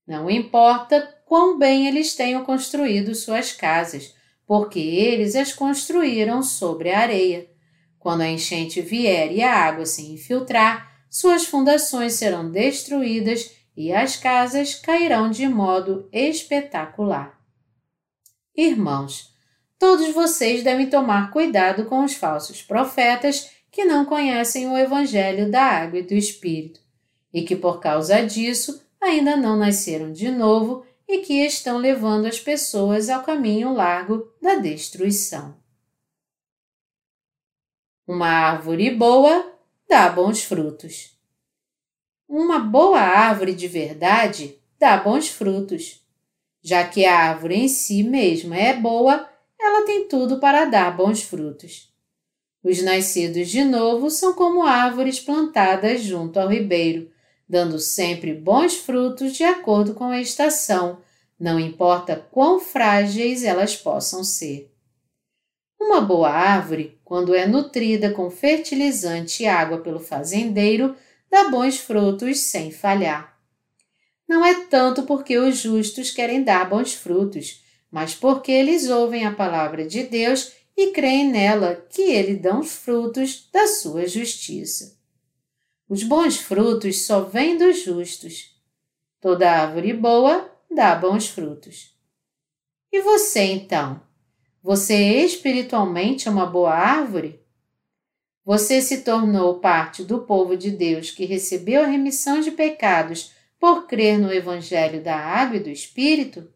Não 0.07 0.31
importa 0.31 1.12
quão 1.27 1.59
bem 1.59 1.89
eles 1.89 2.14
tenham 2.14 2.45
construído 2.45 3.12
suas 3.16 3.51
casas, 3.51 4.14
porque 4.47 4.79
eles 4.79 5.35
as 5.35 5.53
construíram 5.53 6.41
sobre 6.41 6.93
a 6.93 7.01
areia. 7.01 7.51
Quando 7.99 8.21
a 8.21 8.29
enchente 8.29 8.81
vier 8.81 9.33
e 9.33 9.43
a 9.43 9.53
água 9.53 9.85
se 9.85 10.03
infiltrar, 10.12 11.05
suas 11.11 11.45
fundações 11.45 12.12
serão 12.12 12.49
destruídas 12.49 13.51
e 13.77 13.93
as 13.93 14.14
casas 14.14 14.77
cairão 14.77 15.31
de 15.31 15.49
modo 15.49 16.09
espetacular. 16.12 17.37
Irmãos, 18.57 19.35
todos 19.81 20.14
vocês 20.14 20.62
devem 20.62 20.89
tomar 20.89 21.33
cuidado 21.33 21.87
com 21.87 22.05
os 22.05 22.14
falsos 22.14 22.62
profetas 22.62 23.51
que 23.71 23.85
não 23.85 24.05
conhecem 24.05 24.68
o 24.68 24.77
Evangelho 24.77 25.51
da 25.51 25.62
Água 25.62 26.01
e 26.01 26.03
do 26.03 26.14
Espírito, 26.14 26.81
e 27.33 27.43
que 27.43 27.55
por 27.55 27.81
causa 27.81 28.21
disso 28.25 28.83
ainda 29.01 29.37
não 29.37 29.57
nasceram 29.57 30.12
de 30.12 30.31
novo 30.31 30.85
e 31.09 31.18
que 31.18 31.45
estão 31.45 31.79
levando 31.79 32.27
as 32.27 32.39
pessoas 32.39 33.09
ao 33.09 33.23
caminho 33.23 33.73
largo 33.73 34.33
da 34.41 34.57
destruição. 34.57 35.57
Uma 38.07 38.29
árvore 38.29 38.91
boa 38.91 39.55
dá 39.89 40.09
bons 40.09 40.43
frutos. 40.43 41.16
Uma 42.29 42.59
boa 42.59 43.01
árvore 43.01 43.55
de 43.55 43.66
verdade 43.66 44.57
dá 44.79 44.97
bons 44.97 45.29
frutos. 45.29 46.01
Já 46.62 46.87
que 46.87 47.05
a 47.05 47.29
árvore 47.29 47.57
em 47.57 47.68
si 47.68 48.03
mesma 48.03 48.57
é 48.57 48.75
boa, 48.75 49.29
ela 49.59 49.85
tem 49.85 50.07
tudo 50.07 50.39
para 50.39 50.64
dar 50.64 50.97
bons 50.97 51.23
frutos. 51.23 51.89
Os 52.63 52.83
nascidos 52.83 53.49
de 53.49 53.65
novo 53.65 54.11
são 54.11 54.35
como 54.35 54.63
árvores 54.63 55.19
plantadas 55.19 56.03
junto 56.03 56.39
ao 56.39 56.49
ribeiro, 56.49 57.11
dando 57.49 57.79
sempre 57.79 58.35
bons 58.35 58.77
frutos 58.77 59.33
de 59.33 59.43
acordo 59.43 59.95
com 59.95 60.05
a 60.05 60.21
estação, 60.21 60.99
não 61.39 61.59
importa 61.59 62.17
quão 62.31 62.61
frágeis 62.61 63.43
elas 63.45 63.75
possam 63.75 64.23
ser. 64.23 64.71
Uma 65.81 66.03
boa 66.03 66.29
árvore, 66.29 67.01
quando 67.03 67.35
é 67.35 67.47
nutrida 67.47 68.11
com 68.11 68.31
fertilizante 68.31 69.43
e 69.43 69.47
água 69.47 69.79
pelo 69.79 69.99
fazendeiro, 69.99 70.95
dá 71.31 71.49
bons 71.49 71.79
frutos 71.79 72.41
sem 72.41 72.71
falhar. 72.71 73.39
Não 74.29 74.45
é 74.45 74.67
tanto 74.67 75.05
porque 75.05 75.39
os 75.39 75.57
justos 75.57 76.11
querem 76.11 76.45
dar 76.45 76.69
bons 76.69 76.93
frutos, 76.93 77.65
mas 77.91 78.15
porque 78.15 78.53
eles 78.53 78.89
ouvem 78.91 79.25
a 79.25 79.33
palavra 79.33 79.85
de 79.87 80.03
Deus 80.03 80.53
e 80.83 80.93
creem 80.93 81.31
nela 81.31 81.76
que 81.91 82.01
ele 82.01 82.37
dá 82.37 82.59
os 82.59 82.74
frutos 82.74 83.47
da 83.53 83.66
sua 83.66 84.07
justiça. 84.07 84.99
Os 85.87 86.03
bons 86.03 86.39
frutos 86.39 87.03
só 87.03 87.20
vêm 87.20 87.59
dos 87.59 87.83
justos. 87.83 88.59
Toda 89.20 89.51
árvore 89.51 89.93
boa 89.93 90.51
dá 90.70 90.95
bons 90.95 91.28
frutos. 91.28 91.95
E 92.91 93.03
você 93.03 93.41
então? 93.43 94.01
Você 94.62 94.95
espiritualmente 95.22 96.28
é 96.28 96.31
uma 96.31 96.47
boa 96.47 96.72
árvore? 96.72 97.45
Você 98.43 98.81
se 98.81 99.03
tornou 99.03 99.61
parte 99.61 100.03
do 100.03 100.20
povo 100.20 100.57
de 100.57 100.70
Deus 100.70 101.11
que 101.11 101.26
recebeu 101.26 101.83
a 101.83 101.87
remissão 101.87 102.41
de 102.41 102.51
pecados 102.51 103.35
por 103.59 103.87
crer 103.87 104.18
no 104.18 104.33
Evangelho 104.33 105.03
da 105.03 105.14
Água 105.14 105.59
e 105.59 105.62
do 105.62 105.68
Espírito? 105.68 106.51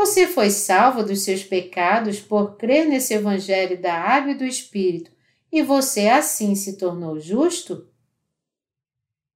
Você 0.00 0.26
foi 0.26 0.48
salvo 0.48 1.02
dos 1.02 1.24
seus 1.24 1.44
pecados 1.44 2.20
por 2.20 2.56
crer 2.56 2.86
nesse 2.86 3.12
Evangelho 3.12 3.78
da 3.78 3.92
Água 3.92 4.32
e 4.32 4.34
do 4.34 4.46
Espírito 4.46 5.10
e 5.52 5.60
você 5.60 6.08
assim 6.08 6.54
se 6.54 6.78
tornou 6.78 7.20
justo? 7.20 7.86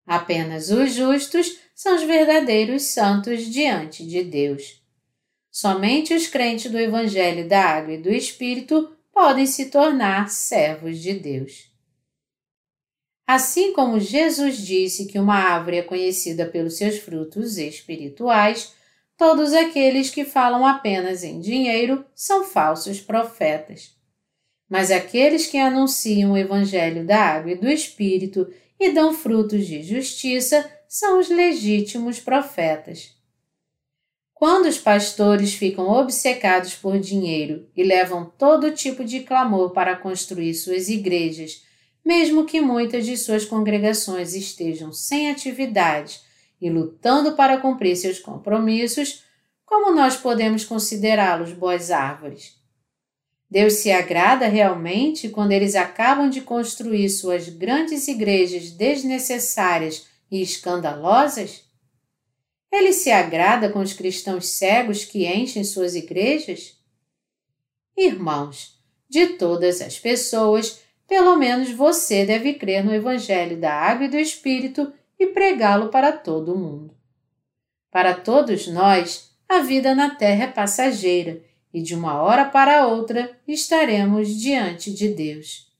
Apenas 0.06 0.70
os 0.70 0.94
justos 0.94 1.58
são 1.74 1.94
os 1.94 2.02
verdadeiros 2.02 2.84
santos 2.84 3.44
diante 3.44 4.06
de 4.06 4.24
Deus. 4.24 4.82
Somente 5.50 6.14
os 6.14 6.28
crentes 6.28 6.72
do 6.72 6.78
Evangelho 6.78 7.46
da 7.46 7.62
Água 7.62 7.92
e 7.92 8.00
do 8.00 8.08
Espírito 8.08 8.96
podem 9.12 9.46
se 9.46 9.66
tornar 9.66 10.30
servos 10.30 10.98
de 10.98 11.12
Deus. 11.12 11.70
Assim 13.26 13.74
como 13.74 14.00
Jesus 14.00 14.56
disse 14.56 15.04
que 15.04 15.18
uma 15.18 15.36
árvore 15.36 15.76
é 15.76 15.82
conhecida 15.82 16.46
pelos 16.46 16.78
seus 16.78 16.96
frutos 16.96 17.58
espirituais, 17.58 18.72
todos 19.16 19.52
aqueles 19.52 20.10
que 20.10 20.24
falam 20.24 20.66
apenas 20.66 21.22
em 21.22 21.40
dinheiro 21.40 22.04
são 22.14 22.44
falsos 22.44 23.00
profetas. 23.00 23.94
Mas 24.68 24.90
aqueles 24.90 25.46
que 25.46 25.58
anunciam 25.58 26.32
o 26.32 26.36
Evangelho 26.36 27.06
da 27.06 27.18
Água 27.18 27.52
e 27.52 27.56
do 27.56 27.68
Espírito 27.68 28.46
e 28.78 28.90
dão 28.90 29.12
frutos 29.12 29.66
de 29.66 29.82
justiça 29.82 30.68
são 30.88 31.18
os 31.18 31.28
legítimos 31.28 32.18
profetas. 32.18 33.14
Quando 34.32 34.66
os 34.66 34.78
pastores 34.78 35.54
ficam 35.54 35.88
obcecados 35.88 36.74
por 36.74 36.98
dinheiro 36.98 37.68
e 37.76 37.84
levam 37.84 38.24
todo 38.36 38.72
tipo 38.72 39.04
de 39.04 39.20
clamor 39.20 39.70
para 39.70 39.96
construir 39.96 40.54
suas 40.54 40.88
igrejas, 40.88 41.62
mesmo 42.04 42.44
que 42.44 42.60
muitas 42.60 43.06
de 43.06 43.16
suas 43.16 43.44
congregações 43.44 44.34
estejam 44.34 44.92
sem 44.92 45.30
atividade 45.30 46.20
e 46.64 46.70
lutando 46.70 47.32
para 47.32 47.58
cumprir 47.58 47.94
seus 47.94 48.18
compromissos, 48.18 49.22
como 49.66 49.94
nós 49.94 50.16
podemos 50.16 50.64
considerá-los 50.64 51.52
boas 51.52 51.90
árvores? 51.90 52.58
Deus 53.50 53.74
se 53.74 53.92
agrada 53.92 54.48
realmente 54.48 55.28
quando 55.28 55.52
eles 55.52 55.74
acabam 55.74 56.30
de 56.30 56.40
construir 56.40 57.10
suas 57.10 57.50
grandes 57.50 58.08
igrejas 58.08 58.70
desnecessárias 58.70 60.06
e 60.30 60.40
escandalosas? 60.40 61.64
Ele 62.72 62.94
se 62.94 63.10
agrada 63.10 63.68
com 63.68 63.80
os 63.80 63.92
cristãos 63.92 64.46
cegos 64.46 65.04
que 65.04 65.26
enchem 65.26 65.64
suas 65.64 65.94
igrejas? 65.94 66.78
Irmãos, 67.94 68.80
de 69.06 69.26
todas 69.36 69.82
as 69.82 69.98
pessoas, 69.98 70.80
pelo 71.06 71.36
menos 71.36 71.70
você 71.72 72.24
deve 72.24 72.54
crer 72.54 72.82
no 72.82 72.94
Evangelho 72.94 73.60
da 73.60 73.70
Água 73.70 74.06
e 74.06 74.10
do 74.10 74.16
Espírito 74.16 74.90
e 75.18 75.26
pregá-lo 75.28 75.88
para 75.88 76.12
todo 76.12 76.54
o 76.54 76.58
mundo. 76.58 76.94
Para 77.90 78.14
todos 78.14 78.66
nós, 78.66 79.32
a 79.48 79.60
vida 79.60 79.94
na 79.94 80.10
terra 80.10 80.44
é 80.44 80.48
passageira 80.48 81.42
e 81.72 81.82
de 81.82 81.94
uma 81.94 82.22
hora 82.22 82.44
para 82.44 82.86
outra 82.86 83.30
estaremos 83.46 84.28
diante 84.28 84.92
de 84.92 85.08
Deus. 85.08 85.72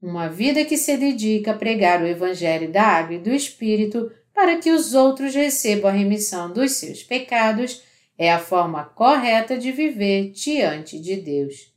Uma 0.00 0.28
vida 0.28 0.64
que 0.64 0.76
se 0.76 0.96
dedica 0.96 1.52
a 1.52 1.56
pregar 1.56 2.02
o 2.02 2.06
Evangelho 2.06 2.70
da 2.70 2.82
Água 2.82 3.16
e 3.16 3.18
do 3.18 3.30
Espírito 3.30 4.12
para 4.34 4.58
que 4.58 4.70
os 4.70 4.92
outros 4.92 5.34
recebam 5.34 5.90
a 5.90 5.94
remissão 5.94 6.52
dos 6.52 6.72
seus 6.72 7.02
pecados 7.02 7.82
é 8.18 8.30
a 8.30 8.38
forma 8.38 8.84
correta 8.84 9.56
de 9.56 9.72
viver 9.72 10.30
diante 10.30 11.00
de 11.00 11.16
Deus. 11.16 11.72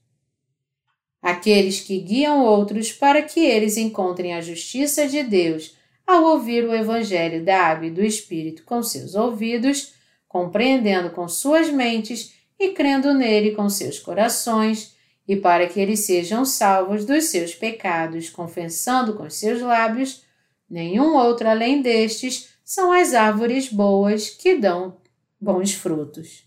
Aqueles 1.22 1.80
que 1.80 2.00
guiam 2.00 2.44
outros 2.44 2.92
para 2.92 3.22
que 3.22 3.40
eles 3.40 3.78
encontrem 3.78 4.34
a 4.34 4.42
justiça 4.42 5.08
de 5.08 5.24
Deus 5.24 5.77
ao 6.08 6.24
ouvir 6.24 6.64
o 6.64 6.74
Evangelho 6.74 7.44
da 7.44 7.62
Água 7.62 7.88
e 7.88 7.92
do 7.92 8.02
Espírito 8.02 8.64
com 8.64 8.82
seus 8.82 9.14
ouvidos, 9.14 9.94
compreendendo 10.26 11.10
com 11.10 11.28
suas 11.28 11.70
mentes 11.70 12.34
e 12.58 12.70
crendo 12.70 13.14
nele 13.14 13.52
com 13.52 13.70
seus 13.70 14.00
corações, 14.00 14.96
e 15.28 15.36
para 15.36 15.68
que 15.68 15.80
eles 15.80 16.06
sejam 16.06 16.46
salvos 16.46 17.04
dos 17.04 17.26
seus 17.26 17.54
pecados, 17.54 18.30
confessando 18.30 19.16
com 19.16 19.30
seus 19.30 19.62
lábios, 19.62 20.24
nenhum 20.70 21.16
outro 21.16 21.50
além 21.50 21.82
destes 21.82 22.50
são 22.64 22.94
as 22.94 23.14
árvores 23.14 23.68
boas 23.68 24.30
que 24.30 24.56
dão 24.56 24.98
bons 25.40 25.74
frutos. 25.74 26.46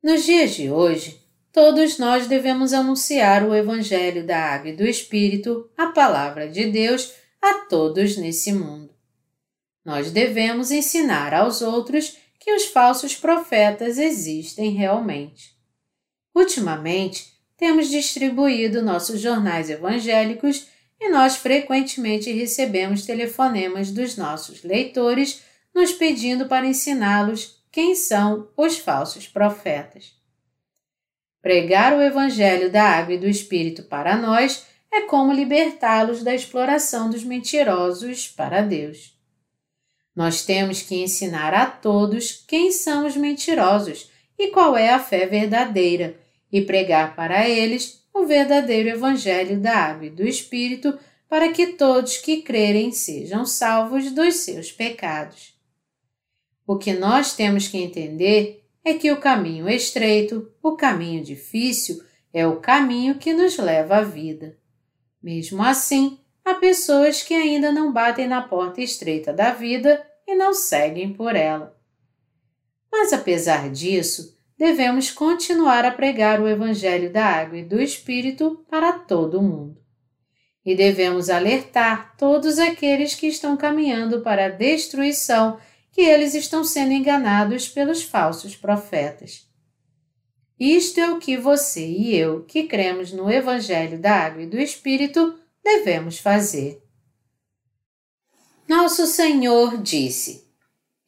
Nos 0.00 0.24
dias 0.24 0.54
de 0.54 0.70
hoje, 0.70 1.20
todos 1.52 1.98
nós 1.98 2.28
devemos 2.28 2.72
anunciar 2.72 3.42
o 3.42 3.54
Evangelho 3.54 4.24
da 4.24 4.38
Água 4.38 4.70
e 4.70 4.76
do 4.76 4.86
Espírito, 4.86 5.68
a 5.76 5.86
Palavra 5.86 6.48
de 6.48 6.66
Deus, 6.66 7.12
a 7.44 7.66
todos 7.66 8.16
nesse 8.16 8.52
mundo. 8.52 8.90
Nós 9.84 10.10
devemos 10.10 10.70
ensinar 10.70 11.34
aos 11.34 11.60
outros 11.60 12.16
que 12.40 12.50
os 12.52 12.64
falsos 12.64 13.14
profetas 13.14 13.98
existem 13.98 14.70
realmente. 14.70 15.54
Ultimamente, 16.34 17.34
temos 17.56 17.88
distribuído 17.88 18.82
nossos 18.82 19.20
jornais 19.20 19.68
evangélicos 19.68 20.68
e 20.98 21.10
nós 21.10 21.36
frequentemente 21.36 22.32
recebemos 22.32 23.04
telefonemas 23.04 23.90
dos 23.90 24.16
nossos 24.16 24.62
leitores 24.62 25.42
nos 25.74 25.92
pedindo 25.92 26.46
para 26.46 26.66
ensiná-los 26.66 27.62
quem 27.70 27.94
são 27.94 28.48
os 28.56 28.78
falsos 28.78 29.28
profetas. 29.28 30.14
Pregar 31.42 31.92
o 31.92 32.00
Evangelho 32.00 32.72
da 32.72 32.84
Água 32.84 33.14
e 33.14 33.18
do 33.18 33.28
Espírito 33.28 33.82
para 33.82 34.16
nós 34.16 34.64
é 34.94 35.02
como 35.02 35.32
libertá-los 35.32 36.22
da 36.22 36.32
exploração 36.32 37.10
dos 37.10 37.24
mentirosos 37.24 38.28
para 38.28 38.62
Deus. 38.62 39.18
Nós 40.14 40.44
temos 40.44 40.82
que 40.82 40.94
ensinar 40.94 41.52
a 41.52 41.66
todos 41.66 42.44
quem 42.46 42.70
são 42.70 43.04
os 43.04 43.16
mentirosos 43.16 44.08
e 44.38 44.48
qual 44.52 44.76
é 44.76 44.90
a 44.90 45.00
fé 45.00 45.26
verdadeira, 45.26 46.16
e 46.50 46.62
pregar 46.62 47.16
para 47.16 47.48
eles 47.48 48.06
o 48.14 48.24
verdadeiro 48.24 48.88
Evangelho 48.88 49.58
da 49.58 49.76
Água 49.76 50.06
e 50.06 50.10
do 50.10 50.24
Espírito, 50.24 50.96
para 51.28 51.50
que 51.50 51.68
todos 51.72 52.16
que 52.18 52.42
crerem 52.42 52.92
sejam 52.92 53.44
salvos 53.44 54.12
dos 54.12 54.36
seus 54.36 54.70
pecados. 54.70 55.58
O 56.64 56.78
que 56.78 56.92
nós 56.92 57.34
temos 57.34 57.66
que 57.66 57.78
entender 57.78 58.64
é 58.84 58.94
que 58.94 59.10
o 59.10 59.20
caminho 59.20 59.68
estreito, 59.68 60.48
o 60.62 60.76
caminho 60.76 61.24
difícil, 61.24 62.00
é 62.32 62.46
o 62.46 62.60
caminho 62.60 63.16
que 63.16 63.32
nos 63.32 63.58
leva 63.58 63.96
à 63.96 64.02
vida. 64.02 64.56
Mesmo 65.24 65.62
assim, 65.62 66.18
há 66.44 66.52
pessoas 66.52 67.22
que 67.22 67.32
ainda 67.32 67.72
não 67.72 67.90
batem 67.90 68.28
na 68.28 68.42
porta 68.42 68.82
estreita 68.82 69.32
da 69.32 69.52
vida 69.52 70.06
e 70.28 70.34
não 70.34 70.52
seguem 70.52 71.14
por 71.14 71.34
ela. 71.34 71.74
Mas 72.92 73.10
apesar 73.10 73.70
disso, 73.70 74.36
devemos 74.58 75.10
continuar 75.10 75.82
a 75.86 75.90
pregar 75.90 76.42
o 76.42 76.46
Evangelho 76.46 77.10
da 77.10 77.24
Água 77.24 77.56
e 77.56 77.64
do 77.64 77.80
Espírito 77.80 78.66
para 78.68 78.92
todo 78.92 79.38
o 79.38 79.42
mundo. 79.42 79.82
E 80.62 80.76
devemos 80.76 81.30
alertar 81.30 82.14
todos 82.18 82.58
aqueles 82.58 83.14
que 83.14 83.26
estão 83.26 83.56
caminhando 83.56 84.20
para 84.20 84.44
a 84.44 84.50
destruição 84.50 85.58
que 85.90 86.02
eles 86.02 86.34
estão 86.34 86.62
sendo 86.62 86.92
enganados 86.92 87.66
pelos 87.66 88.02
falsos 88.02 88.54
profetas. 88.54 89.48
Isto 90.58 91.00
é 91.00 91.10
o 91.10 91.18
que 91.18 91.36
você 91.36 91.84
e 91.84 92.16
eu, 92.16 92.44
que 92.44 92.64
cremos 92.64 93.12
no 93.12 93.30
Evangelho 93.30 93.98
da 93.98 94.12
Água 94.12 94.42
e 94.42 94.46
do 94.46 94.58
Espírito, 94.58 95.38
devemos 95.62 96.18
fazer. 96.18 96.80
Nosso 98.68 99.06
Senhor 99.06 99.82
disse: 99.82 100.46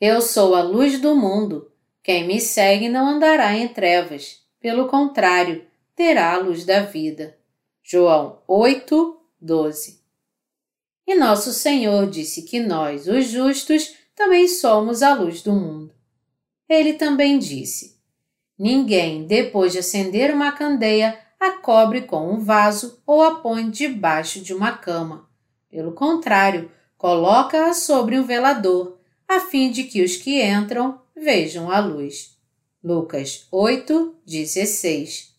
Eu 0.00 0.20
sou 0.20 0.54
a 0.54 0.62
luz 0.62 1.00
do 1.00 1.14
mundo. 1.14 1.70
Quem 2.02 2.26
me 2.26 2.40
segue 2.40 2.88
não 2.88 3.08
andará 3.08 3.56
em 3.56 3.68
trevas. 3.68 4.44
Pelo 4.60 4.88
contrário, 4.88 5.64
terá 5.94 6.34
a 6.34 6.38
luz 6.38 6.64
da 6.64 6.82
vida. 6.82 7.38
João 7.82 8.42
8, 8.48 9.20
12. 9.40 10.00
E 11.06 11.14
nosso 11.14 11.52
Senhor 11.52 12.10
disse 12.10 12.42
que 12.42 12.58
nós, 12.58 13.06
os 13.06 13.26
justos, 13.26 13.94
também 14.14 14.48
somos 14.48 15.02
a 15.02 15.14
luz 15.14 15.40
do 15.40 15.52
mundo. 15.52 15.94
Ele 16.68 16.94
também 16.94 17.38
disse: 17.38 17.95
Ninguém, 18.58 19.26
depois 19.26 19.72
de 19.72 19.78
acender 19.78 20.32
uma 20.32 20.52
candeia, 20.52 21.18
a 21.38 21.52
cobre 21.52 22.02
com 22.02 22.32
um 22.32 22.40
vaso 22.40 23.02
ou 23.06 23.22
a 23.22 23.36
põe 23.36 23.70
debaixo 23.70 24.40
de 24.40 24.54
uma 24.54 24.72
cama. 24.72 25.28
Pelo 25.70 25.92
contrário, 25.92 26.70
coloca-a 26.96 27.74
sobre 27.74 28.18
um 28.18 28.24
velador, 28.24 28.98
a 29.28 29.40
fim 29.40 29.70
de 29.70 29.84
que 29.84 30.02
os 30.02 30.16
que 30.16 30.42
entram 30.42 30.98
vejam 31.14 31.70
a 31.70 31.78
luz. 31.80 32.36
Lucas 32.82 33.46
8, 33.50 34.14
16 34.24 35.34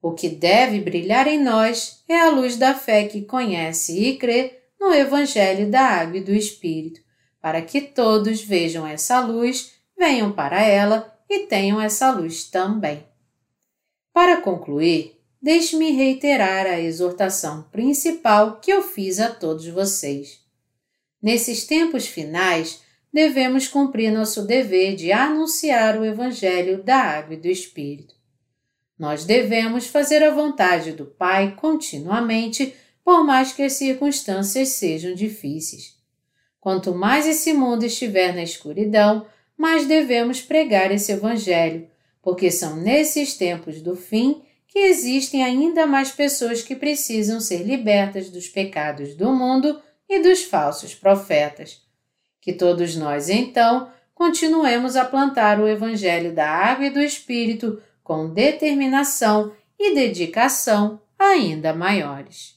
O 0.00 0.12
que 0.12 0.28
deve 0.28 0.80
brilhar 0.80 1.26
em 1.26 1.42
nós 1.42 2.02
é 2.08 2.18
a 2.18 2.30
luz 2.30 2.56
da 2.56 2.74
fé 2.74 3.04
que 3.04 3.22
conhece 3.22 3.98
e 3.98 4.16
crê 4.16 4.60
no 4.80 4.94
Evangelho 4.94 5.70
da 5.70 5.80
Água 5.80 6.18
e 6.18 6.22
do 6.22 6.34
Espírito, 6.34 7.00
para 7.40 7.60
que 7.60 7.80
todos 7.80 8.40
vejam 8.40 8.86
essa 8.86 9.20
luz, 9.20 9.72
venham 9.98 10.32
para 10.32 10.62
ela 10.62 11.13
e 11.34 11.46
tenham 11.46 11.80
essa 11.80 12.10
luz 12.10 12.44
também. 12.44 13.04
Para 14.12 14.40
concluir, 14.40 15.20
deixe-me 15.42 15.90
reiterar 15.90 16.66
a 16.66 16.80
exortação 16.80 17.62
principal 17.72 18.60
que 18.60 18.72
eu 18.72 18.82
fiz 18.82 19.18
a 19.18 19.28
todos 19.28 19.66
vocês. 19.66 20.40
Nesses 21.20 21.64
tempos 21.64 22.06
finais, 22.06 22.82
devemos 23.12 23.68
cumprir 23.68 24.12
nosso 24.12 24.46
dever 24.46 24.94
de 24.94 25.12
anunciar 25.12 25.98
o 25.98 26.04
Evangelho 26.04 26.82
da 26.82 26.96
Água 26.96 27.34
e 27.34 27.38
do 27.38 27.48
Espírito. 27.48 28.14
Nós 28.98 29.24
devemos 29.24 29.86
fazer 29.86 30.22
a 30.22 30.30
vontade 30.30 30.92
do 30.92 31.06
Pai 31.06 31.54
continuamente, 31.56 32.74
por 33.04 33.24
mais 33.24 33.52
que 33.52 33.62
as 33.62 33.74
circunstâncias 33.74 34.70
sejam 34.70 35.14
difíceis. 35.14 35.94
Quanto 36.60 36.94
mais 36.94 37.26
esse 37.26 37.52
mundo 37.52 37.84
estiver 37.84 38.34
na 38.34 38.42
escuridão, 38.42 39.26
mais 39.56 39.86
devemos 39.86 40.40
pregar 40.40 40.90
esse 40.90 41.12
Evangelho, 41.12 41.88
porque 42.22 42.50
são 42.50 42.76
nesses 42.76 43.34
tempos 43.34 43.80
do 43.80 43.94
fim 43.94 44.42
que 44.66 44.80
existem 44.80 45.44
ainda 45.44 45.86
mais 45.86 46.10
pessoas 46.10 46.62
que 46.62 46.74
precisam 46.74 47.40
ser 47.40 47.62
libertas 47.62 48.28
dos 48.28 48.48
pecados 48.48 49.14
do 49.14 49.32
mundo 49.32 49.80
e 50.08 50.20
dos 50.20 50.42
falsos 50.42 50.94
profetas. 50.94 51.80
Que 52.40 52.52
todos 52.52 52.96
nós, 52.96 53.28
então, 53.28 53.88
continuemos 54.14 54.96
a 54.96 55.04
plantar 55.04 55.60
o 55.60 55.68
Evangelho 55.68 56.34
da 56.34 56.48
Água 56.48 56.86
e 56.86 56.90
do 56.90 57.00
Espírito 57.00 57.80
com 58.02 58.28
determinação 58.28 59.52
e 59.78 59.94
dedicação 59.94 61.00
ainda 61.18 61.72
maiores. 61.72 62.53